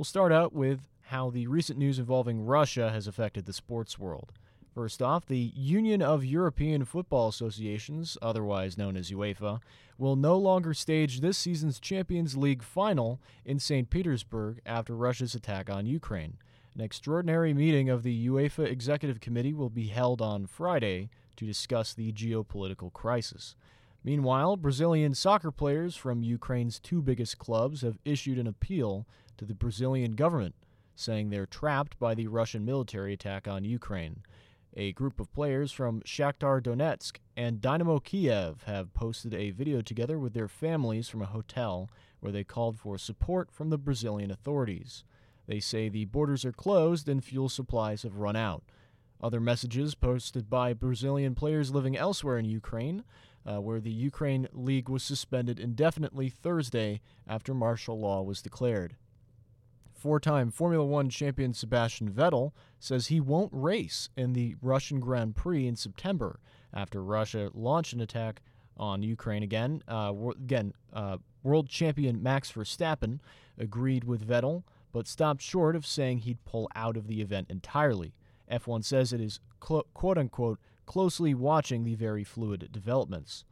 We'll 0.00 0.06
start 0.06 0.32
out 0.32 0.54
with 0.54 0.88
how 1.08 1.28
the 1.28 1.46
recent 1.46 1.78
news 1.78 1.98
involving 1.98 2.46
Russia 2.46 2.90
has 2.90 3.06
affected 3.06 3.44
the 3.44 3.52
sports 3.52 3.98
world. 3.98 4.32
First 4.74 5.02
off, 5.02 5.26
the 5.26 5.52
Union 5.54 6.00
of 6.00 6.24
European 6.24 6.86
Football 6.86 7.28
Associations, 7.28 8.16
otherwise 8.22 8.78
known 8.78 8.96
as 8.96 9.10
UEFA, 9.10 9.60
will 9.98 10.16
no 10.16 10.38
longer 10.38 10.72
stage 10.72 11.20
this 11.20 11.36
season's 11.36 11.78
Champions 11.78 12.34
League 12.34 12.62
final 12.62 13.20
in 13.44 13.58
St. 13.58 13.90
Petersburg 13.90 14.62
after 14.64 14.96
Russia's 14.96 15.34
attack 15.34 15.68
on 15.68 15.84
Ukraine. 15.84 16.38
An 16.74 16.80
extraordinary 16.80 17.52
meeting 17.52 17.90
of 17.90 18.02
the 18.02 18.26
UEFA 18.26 18.70
Executive 18.70 19.20
Committee 19.20 19.52
will 19.52 19.68
be 19.68 19.88
held 19.88 20.22
on 20.22 20.46
Friday 20.46 21.10
to 21.36 21.44
discuss 21.44 21.92
the 21.92 22.10
geopolitical 22.10 22.90
crisis. 22.90 23.54
Meanwhile, 24.02 24.56
Brazilian 24.56 25.14
soccer 25.14 25.50
players 25.50 25.94
from 25.94 26.22
Ukraine's 26.22 26.78
two 26.78 27.02
biggest 27.02 27.36
clubs 27.36 27.82
have 27.82 27.98
issued 28.06 28.38
an 28.38 28.46
appeal 28.46 29.06
to 29.40 29.46
the 29.46 29.54
Brazilian 29.54 30.12
government, 30.12 30.54
saying 30.94 31.30
they're 31.30 31.46
trapped 31.46 31.98
by 31.98 32.14
the 32.14 32.26
Russian 32.26 32.62
military 32.62 33.14
attack 33.14 33.48
on 33.48 33.64
Ukraine. 33.64 34.22
A 34.76 34.92
group 34.92 35.18
of 35.18 35.32
players 35.32 35.72
from 35.72 36.02
Shakhtar 36.02 36.62
Donetsk 36.62 37.16
and 37.38 37.58
Dynamo 37.58 38.00
Kiev 38.00 38.64
have 38.66 38.92
posted 38.92 39.32
a 39.32 39.50
video 39.50 39.80
together 39.80 40.18
with 40.18 40.34
their 40.34 40.46
families 40.46 41.08
from 41.08 41.22
a 41.22 41.26
hotel 41.26 41.88
where 42.20 42.30
they 42.30 42.44
called 42.44 42.78
for 42.78 42.98
support 42.98 43.50
from 43.50 43.70
the 43.70 43.78
Brazilian 43.78 44.30
authorities. 44.30 45.04
They 45.46 45.58
say 45.58 45.88
the 45.88 46.04
borders 46.04 46.44
are 46.44 46.52
closed 46.52 47.08
and 47.08 47.24
fuel 47.24 47.48
supplies 47.48 48.02
have 48.02 48.16
run 48.16 48.36
out. 48.36 48.62
Other 49.22 49.40
messages 49.40 49.94
posted 49.94 50.50
by 50.50 50.74
Brazilian 50.74 51.34
players 51.34 51.70
living 51.70 51.96
elsewhere 51.96 52.36
in 52.36 52.44
Ukraine, 52.44 53.04
uh, 53.46 53.62
where 53.62 53.80
the 53.80 53.90
Ukraine 53.90 54.48
League 54.52 54.90
was 54.90 55.02
suspended 55.02 55.58
indefinitely 55.58 56.28
Thursday 56.28 57.00
after 57.26 57.54
martial 57.54 57.98
law 57.98 58.20
was 58.20 58.42
declared. 58.42 58.96
Four 60.00 60.18
time 60.18 60.50
Formula 60.50 60.82
One 60.82 61.10
champion 61.10 61.52
Sebastian 61.52 62.10
Vettel 62.10 62.52
says 62.78 63.08
he 63.08 63.20
won't 63.20 63.50
race 63.52 64.08
in 64.16 64.32
the 64.32 64.56
Russian 64.62 64.98
Grand 64.98 65.36
Prix 65.36 65.66
in 65.66 65.76
September 65.76 66.40
after 66.72 67.04
Russia 67.04 67.50
launched 67.52 67.92
an 67.92 68.00
attack 68.00 68.40
on 68.78 69.02
Ukraine 69.02 69.42
again. 69.42 69.82
Uh, 69.86 70.14
again, 70.30 70.72
uh, 70.94 71.18
world 71.42 71.68
champion 71.68 72.22
Max 72.22 72.50
Verstappen 72.50 73.20
agreed 73.58 74.04
with 74.04 74.26
Vettel, 74.26 74.62
but 74.90 75.06
stopped 75.06 75.42
short 75.42 75.76
of 75.76 75.84
saying 75.84 76.20
he'd 76.20 76.42
pull 76.46 76.70
out 76.74 76.96
of 76.96 77.06
the 77.06 77.20
event 77.20 77.50
entirely. 77.50 78.14
F1 78.50 78.82
says 78.82 79.12
it 79.12 79.20
is 79.20 79.38
cl- 79.62 79.84
quote 79.92 80.16
unquote 80.16 80.58
closely 80.86 81.34
watching 81.34 81.84
the 81.84 81.94
very 81.94 82.24
fluid 82.24 82.70
developments. 82.72 83.44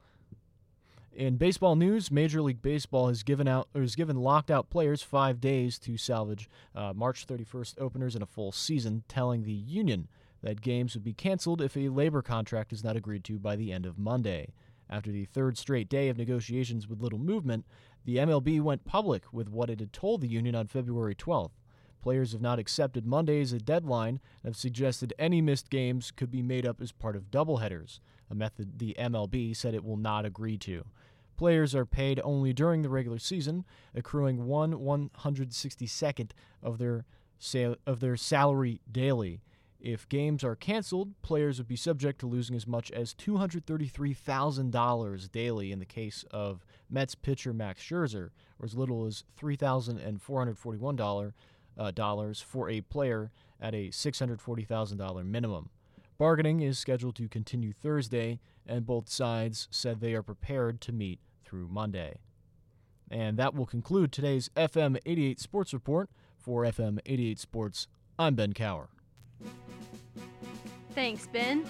In 1.18 1.36
baseball 1.36 1.74
news, 1.74 2.12
Major 2.12 2.40
League 2.40 2.62
Baseball 2.62 3.08
has 3.08 3.24
given 3.24 3.48
out 3.48 3.66
or 3.74 3.80
has 3.80 3.96
given 3.96 4.14
locked 4.14 4.52
out 4.52 4.70
players 4.70 5.02
five 5.02 5.40
days 5.40 5.76
to 5.80 5.96
salvage 5.96 6.48
uh, 6.76 6.92
March 6.94 7.26
31st 7.26 7.74
openers 7.80 8.14
in 8.14 8.22
a 8.22 8.26
full 8.26 8.52
season, 8.52 9.02
telling 9.08 9.42
the 9.42 9.50
union 9.52 10.06
that 10.44 10.60
games 10.60 10.94
would 10.94 11.02
be 11.02 11.12
canceled 11.12 11.60
if 11.60 11.76
a 11.76 11.88
labor 11.88 12.22
contract 12.22 12.72
is 12.72 12.84
not 12.84 12.94
agreed 12.94 13.24
to 13.24 13.40
by 13.40 13.56
the 13.56 13.72
end 13.72 13.84
of 13.84 13.98
Monday. 13.98 14.52
After 14.88 15.10
the 15.10 15.24
third 15.24 15.58
straight 15.58 15.88
day 15.88 16.08
of 16.08 16.16
negotiations 16.16 16.86
with 16.86 17.02
little 17.02 17.18
movement, 17.18 17.66
the 18.04 18.18
MLB 18.18 18.60
went 18.60 18.84
public 18.84 19.24
with 19.32 19.48
what 19.48 19.70
it 19.70 19.80
had 19.80 19.92
told 19.92 20.20
the 20.20 20.28
union 20.28 20.54
on 20.54 20.68
February 20.68 21.16
12th. 21.16 21.50
Players 22.00 22.30
have 22.30 22.40
not 22.40 22.60
accepted 22.60 23.04
Monday 23.04 23.40
as 23.40 23.52
a 23.52 23.58
deadline 23.58 24.20
and 24.44 24.54
have 24.54 24.56
suggested 24.56 25.12
any 25.18 25.40
missed 25.40 25.68
games 25.68 26.12
could 26.12 26.30
be 26.30 26.42
made 26.42 26.64
up 26.64 26.80
as 26.80 26.92
part 26.92 27.16
of 27.16 27.32
doubleheaders, 27.32 27.98
a 28.30 28.36
method 28.36 28.78
the 28.78 28.94
MLB 28.96 29.56
said 29.56 29.74
it 29.74 29.84
will 29.84 29.96
not 29.96 30.24
agree 30.24 30.56
to. 30.58 30.84
Players 31.38 31.72
are 31.72 31.86
paid 31.86 32.20
only 32.24 32.52
during 32.52 32.82
the 32.82 32.88
regular 32.88 33.20
season, 33.20 33.64
accruing 33.94 34.46
one 34.46 34.74
162nd 34.74 36.32
of 36.60 36.78
their 36.78 37.04
sal- 37.38 37.76
of 37.86 38.00
their 38.00 38.16
salary 38.16 38.80
daily. 38.90 39.40
If 39.78 40.08
games 40.08 40.42
are 40.42 40.56
canceled, 40.56 41.14
players 41.22 41.58
would 41.58 41.68
be 41.68 41.76
subject 41.76 42.18
to 42.20 42.26
losing 42.26 42.56
as 42.56 42.66
much 42.66 42.90
as 42.90 43.14
$233,000 43.14 45.30
daily 45.30 45.70
in 45.70 45.78
the 45.78 45.86
case 45.86 46.24
of 46.32 46.66
Mets 46.90 47.14
pitcher 47.14 47.52
Max 47.52 47.80
Scherzer, 47.80 48.30
or 48.58 48.64
as 48.64 48.74
little 48.74 49.06
as 49.06 49.22
$3,441 49.40 51.32
uh, 51.78 51.92
dollars 51.92 52.40
for 52.40 52.68
a 52.68 52.80
player 52.80 53.30
at 53.60 53.76
a 53.76 53.90
$640,000 53.90 55.24
minimum. 55.24 55.70
Bargaining 56.18 56.62
is 56.62 56.80
scheduled 56.80 57.14
to 57.14 57.28
continue 57.28 57.72
Thursday, 57.72 58.40
and 58.66 58.84
both 58.84 59.08
sides 59.08 59.68
said 59.70 60.00
they 60.00 60.14
are 60.14 60.22
prepared 60.24 60.80
to 60.80 60.90
meet 60.90 61.20
through 61.48 61.68
Monday. 61.68 62.18
And 63.10 63.38
that 63.38 63.54
will 63.54 63.66
conclude 63.66 64.12
today's 64.12 64.50
FM 64.56 64.98
88 65.06 65.40
Sports 65.40 65.72
Report. 65.72 66.10
For 66.36 66.62
FM 66.62 66.98
88 67.04 67.38
Sports, 67.38 67.88
I'm 68.18 68.34
Ben 68.34 68.54
Cower. 68.54 68.88
Thanks, 70.94 71.26
Ben. 71.26 71.66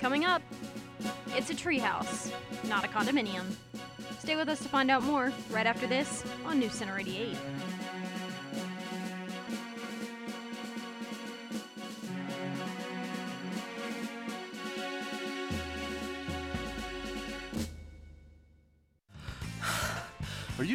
Coming 0.00 0.24
up, 0.24 0.42
it's 1.28 1.50
a 1.50 1.54
treehouse, 1.54 2.32
not 2.68 2.84
a 2.84 2.88
condominium. 2.88 3.44
Stay 4.18 4.36
with 4.36 4.48
us 4.48 4.58
to 4.60 4.68
find 4.68 4.90
out 4.90 5.04
more 5.04 5.32
right 5.50 5.66
after 5.66 5.86
this 5.86 6.24
on 6.44 6.58
News 6.58 6.72
Center 6.72 6.98
88. 6.98 7.36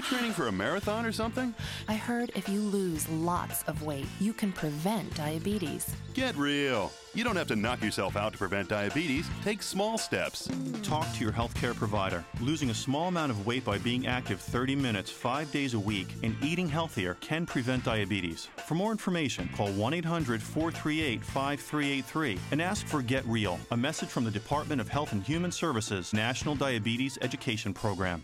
Training 0.06 0.32
for 0.32 0.48
a 0.48 0.52
marathon 0.52 1.06
or 1.06 1.12
something? 1.12 1.54
I 1.88 1.96
heard 1.96 2.32
if 2.36 2.48
you 2.48 2.62
lose 2.62 3.10
lots 3.10 3.64
of 3.64 3.82
weight, 3.84 4.06
you 4.20 4.34
can 4.34 4.52
prevent 4.52 5.14
diabetes. 5.16 5.96
Get 6.14 6.36
real. 6.38 6.92
You 7.14 7.24
don't 7.24 7.36
have 7.38 7.48
to 7.48 7.56
knock 7.56 7.82
yourself 7.82 8.16
out 8.16 8.34
to 8.34 8.38
prevent 8.38 8.70
diabetes. 8.70 9.28
Take 9.44 9.64
small 9.64 9.98
steps. 9.98 10.50
Talk 10.84 11.12
to 11.14 11.24
your 11.24 11.32
healthcare 11.32 11.74
provider. 11.74 12.24
Losing 12.42 12.70
a 12.70 12.74
small 12.74 13.08
amount 13.08 13.32
of 13.32 13.48
weight 13.48 13.64
by 13.64 13.78
being 13.78 14.06
active 14.06 14.40
30 14.42 14.76
minutes, 14.76 15.10
5 15.10 15.52
days 15.52 15.74
a 15.74 15.80
week, 15.80 16.08
and 16.24 16.36
eating 16.44 16.68
healthier 16.68 17.16
can 17.22 17.46
prevent 17.46 17.86
diabetes. 17.86 18.50
For 18.66 18.76
more 18.76 18.92
information, 18.92 19.50
call 19.56 19.70
1 19.70 19.94
800 19.94 20.42
438 20.42 21.24
5383 21.24 22.40
and 22.52 22.62
ask 22.62 22.86
for 22.86 23.02
Get 23.02 23.26
Real, 23.26 23.60
a 23.72 23.78
message 23.78 24.10
from 24.10 24.26
the 24.26 24.32
Department 24.32 24.82
of 24.82 24.90
Health 24.90 25.14
and 25.14 25.24
Human 25.24 25.52
Services 25.52 26.14
National 26.14 26.56
Diabetes 26.56 27.18
Education 27.22 27.74
Program. 27.74 28.24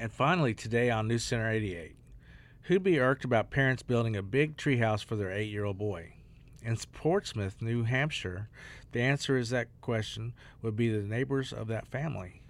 And 0.00 0.10
finally, 0.10 0.54
today 0.54 0.88
on 0.88 1.08
News 1.08 1.24
Center 1.24 1.50
88, 1.50 1.94
who'd 2.62 2.82
be 2.82 2.98
irked 2.98 3.22
about 3.22 3.50
parents 3.50 3.82
building 3.82 4.16
a 4.16 4.22
big 4.22 4.56
treehouse 4.56 5.04
for 5.04 5.14
their 5.14 5.30
eight 5.30 5.50
year 5.50 5.66
old 5.66 5.76
boy? 5.76 6.14
In 6.62 6.74
Portsmouth, 6.94 7.60
New 7.60 7.82
Hampshire, 7.82 8.48
the 8.92 9.02
answer 9.02 9.36
is 9.36 9.50
that 9.50 9.68
question 9.82 10.32
would 10.62 10.74
be 10.74 10.88
the 10.88 11.06
neighbors 11.06 11.52
of 11.52 11.66
that 11.66 11.86
family. 11.86 12.40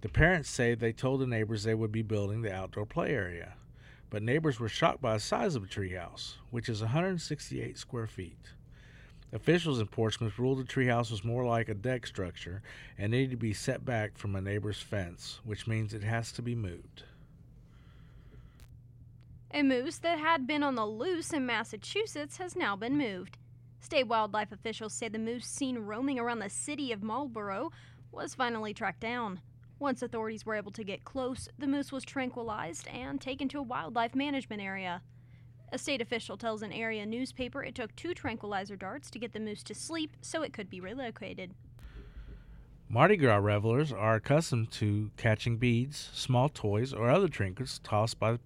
The 0.00 0.08
parents 0.08 0.48
say 0.48 0.74
they 0.74 0.94
told 0.94 1.20
the 1.20 1.26
neighbors 1.26 1.64
they 1.64 1.74
would 1.74 1.92
be 1.92 2.00
building 2.00 2.40
the 2.40 2.54
outdoor 2.54 2.86
play 2.86 3.10
area, 3.10 3.52
but 4.08 4.22
neighbors 4.22 4.58
were 4.58 4.66
shocked 4.70 5.02
by 5.02 5.12
the 5.12 5.20
size 5.20 5.54
of 5.56 5.60
the 5.60 5.68
treehouse, 5.68 6.36
which 6.48 6.70
is 6.70 6.80
168 6.80 7.76
square 7.76 8.06
feet. 8.06 8.54
Officials 9.32 9.78
in 9.78 9.86
Portsmouth 9.86 10.38
ruled 10.38 10.58
the 10.58 10.64
treehouse 10.64 11.10
was 11.10 11.22
more 11.22 11.44
like 11.44 11.68
a 11.68 11.74
deck 11.74 12.06
structure 12.06 12.62
and 12.98 13.12
needed 13.12 13.30
to 13.30 13.36
be 13.36 13.52
set 13.52 13.84
back 13.84 14.18
from 14.18 14.34
a 14.34 14.40
neighbor's 14.40 14.80
fence, 14.80 15.40
which 15.44 15.68
means 15.68 15.94
it 15.94 16.02
has 16.02 16.32
to 16.32 16.42
be 16.42 16.54
moved. 16.56 17.04
A 19.52 19.62
moose 19.62 19.98
that 19.98 20.18
had 20.18 20.46
been 20.46 20.62
on 20.62 20.74
the 20.74 20.86
loose 20.86 21.32
in 21.32 21.46
Massachusetts 21.46 22.38
has 22.38 22.56
now 22.56 22.74
been 22.74 22.96
moved. 22.96 23.38
State 23.80 24.08
wildlife 24.08 24.52
officials 24.52 24.94
say 24.94 25.08
the 25.08 25.18
moose 25.18 25.46
seen 25.46 25.78
roaming 25.78 26.18
around 26.18 26.40
the 26.40 26.50
city 26.50 26.92
of 26.92 27.02
Marlborough 27.02 27.70
was 28.12 28.34
finally 28.34 28.74
tracked 28.74 29.00
down. 29.00 29.40
Once 29.78 30.02
authorities 30.02 30.44
were 30.44 30.56
able 30.56 30.72
to 30.72 30.84
get 30.84 31.04
close, 31.04 31.48
the 31.58 31.66
moose 31.66 31.90
was 31.90 32.04
tranquilized 32.04 32.86
and 32.88 33.20
taken 33.20 33.48
to 33.48 33.58
a 33.58 33.62
wildlife 33.62 34.14
management 34.14 34.60
area. 34.60 35.02
A 35.72 35.78
state 35.78 36.00
official 36.00 36.36
tells 36.36 36.62
an 36.62 36.72
area 36.72 37.06
newspaper 37.06 37.62
it 37.62 37.76
took 37.76 37.94
two 37.94 38.12
tranquilizer 38.12 38.76
darts 38.76 39.10
to 39.10 39.18
get 39.18 39.32
the 39.32 39.40
moose 39.40 39.62
to 39.64 39.74
sleep 39.74 40.16
so 40.20 40.42
it 40.42 40.52
could 40.52 40.68
be 40.68 40.80
relocated. 40.80 41.54
Mardi 42.88 43.16
Gras 43.16 43.36
revelers 43.36 43.92
are 43.92 44.16
accustomed 44.16 44.72
to 44.72 45.12
catching 45.16 45.58
beads, 45.58 46.10
small 46.12 46.48
toys, 46.48 46.92
or 46.92 47.08
other 47.08 47.28
trinkets 47.28 47.78
tossed 47.84 48.18
by 48.18 48.38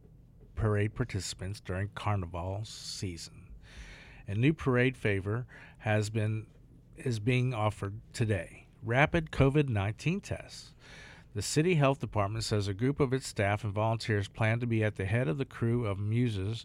parade 0.55 0.95
participants 0.95 1.61
during 1.61 1.89
carnival 1.95 2.61
season. 2.65 3.49
A 4.29 4.35
new 4.35 4.53
parade 4.53 4.97
favor 4.97 5.47
has 5.79 6.11
been 6.11 6.47
is 6.99 7.21
being 7.21 7.55
offered 7.55 8.01
today. 8.13 8.67
Rapid 8.83 9.31
COVID-19 9.31 10.23
tests. 10.23 10.75
The 11.35 11.43
city 11.43 11.75
health 11.75 11.99
department 11.99 12.45
says 12.45 12.69
a 12.69 12.75
group 12.75 13.01
of 13.01 13.13
its 13.13 13.27
staff 13.27 13.65
and 13.65 13.73
volunteers 13.73 14.29
plan 14.29 14.61
to 14.61 14.67
be 14.67 14.85
at 14.85 14.97
the 14.97 15.07
head 15.07 15.27
of 15.27 15.39
the 15.39 15.45
Krewe 15.45 15.91
of 15.91 15.99
Muses 15.99 16.65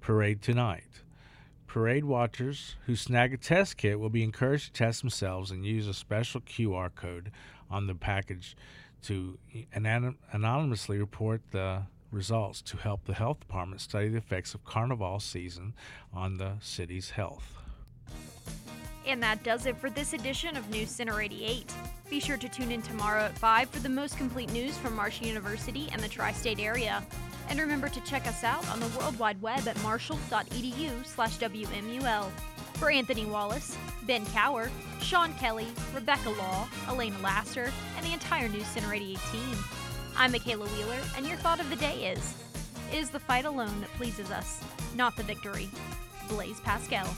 parade 0.00 0.42
tonight. 0.42 1.02
Parade 1.66 2.04
watchers 2.04 2.76
who 2.86 2.96
snag 2.96 3.34
a 3.34 3.36
test 3.36 3.76
kit 3.76 4.00
will 4.00 4.08
be 4.08 4.22
encouraged 4.22 4.66
to 4.66 4.72
test 4.72 5.00
themselves 5.00 5.50
and 5.50 5.66
use 5.66 5.86
a 5.86 5.94
special 5.94 6.40
QR 6.40 6.94
code 6.94 7.30
on 7.70 7.86
the 7.86 7.94
package 7.94 8.56
to 9.02 9.38
anonymously 9.74 10.98
report 10.98 11.42
the 11.50 11.82
results 12.10 12.62
to 12.62 12.78
help 12.78 13.04
the 13.04 13.12
health 13.12 13.38
department 13.40 13.80
study 13.80 14.08
the 14.08 14.16
effects 14.16 14.54
of 14.54 14.64
carnival 14.64 15.20
season 15.20 15.74
on 16.12 16.38
the 16.38 16.52
city's 16.60 17.10
health. 17.10 17.54
And 19.06 19.22
that 19.22 19.42
does 19.42 19.66
it 19.66 19.76
for 19.76 19.90
this 19.90 20.14
edition 20.14 20.56
of 20.56 20.68
News 20.70 20.90
Center 20.90 21.20
88. 21.20 21.72
Be 22.10 22.20
sure 22.20 22.36
to 22.38 22.48
tune 22.48 22.72
in 22.72 22.82
tomorrow 22.82 23.24
at 23.24 23.38
5 23.38 23.68
for 23.68 23.80
the 23.80 23.88
most 23.88 24.16
complete 24.16 24.50
news 24.52 24.76
from 24.78 24.96
Marshall 24.96 25.26
University 25.26 25.88
and 25.92 26.02
the 26.02 26.08
tri 26.08 26.32
state 26.32 26.58
area. 26.58 27.02
And 27.48 27.58
remember 27.58 27.88
to 27.88 28.00
check 28.00 28.26
us 28.26 28.44
out 28.44 28.68
on 28.70 28.80
the 28.80 28.88
World 28.98 29.18
Wide 29.18 29.40
Web 29.40 29.66
at 29.66 29.82
marshall.edu 29.82 31.06
slash 31.06 31.38
WMUL. 31.38 32.30
For 32.74 32.90
Anthony 32.90 33.24
Wallace, 33.24 33.76
Ben 34.06 34.24
Cower, 34.26 34.70
Sean 35.00 35.32
Kelly, 35.34 35.66
Rebecca 35.94 36.30
Law, 36.30 36.68
Elena 36.88 37.18
Lasser, 37.22 37.72
and 37.96 38.06
the 38.06 38.12
entire 38.12 38.48
News 38.48 38.66
Center 38.66 38.94
88 38.94 39.18
team, 39.32 39.56
I'm 40.16 40.32
Michaela 40.32 40.66
Wheeler, 40.66 41.00
and 41.16 41.26
your 41.26 41.36
thought 41.38 41.60
of 41.60 41.70
the 41.70 41.76
day 41.76 42.12
is 42.12 42.34
It 42.92 42.98
is 42.98 43.10
the 43.10 43.20
fight 43.20 43.44
alone 43.44 43.80
that 43.80 43.92
pleases 43.94 44.30
us, 44.30 44.60
not 44.96 45.16
the 45.16 45.22
victory. 45.22 45.68
Blaise 46.28 46.60
Pascal. 46.60 47.08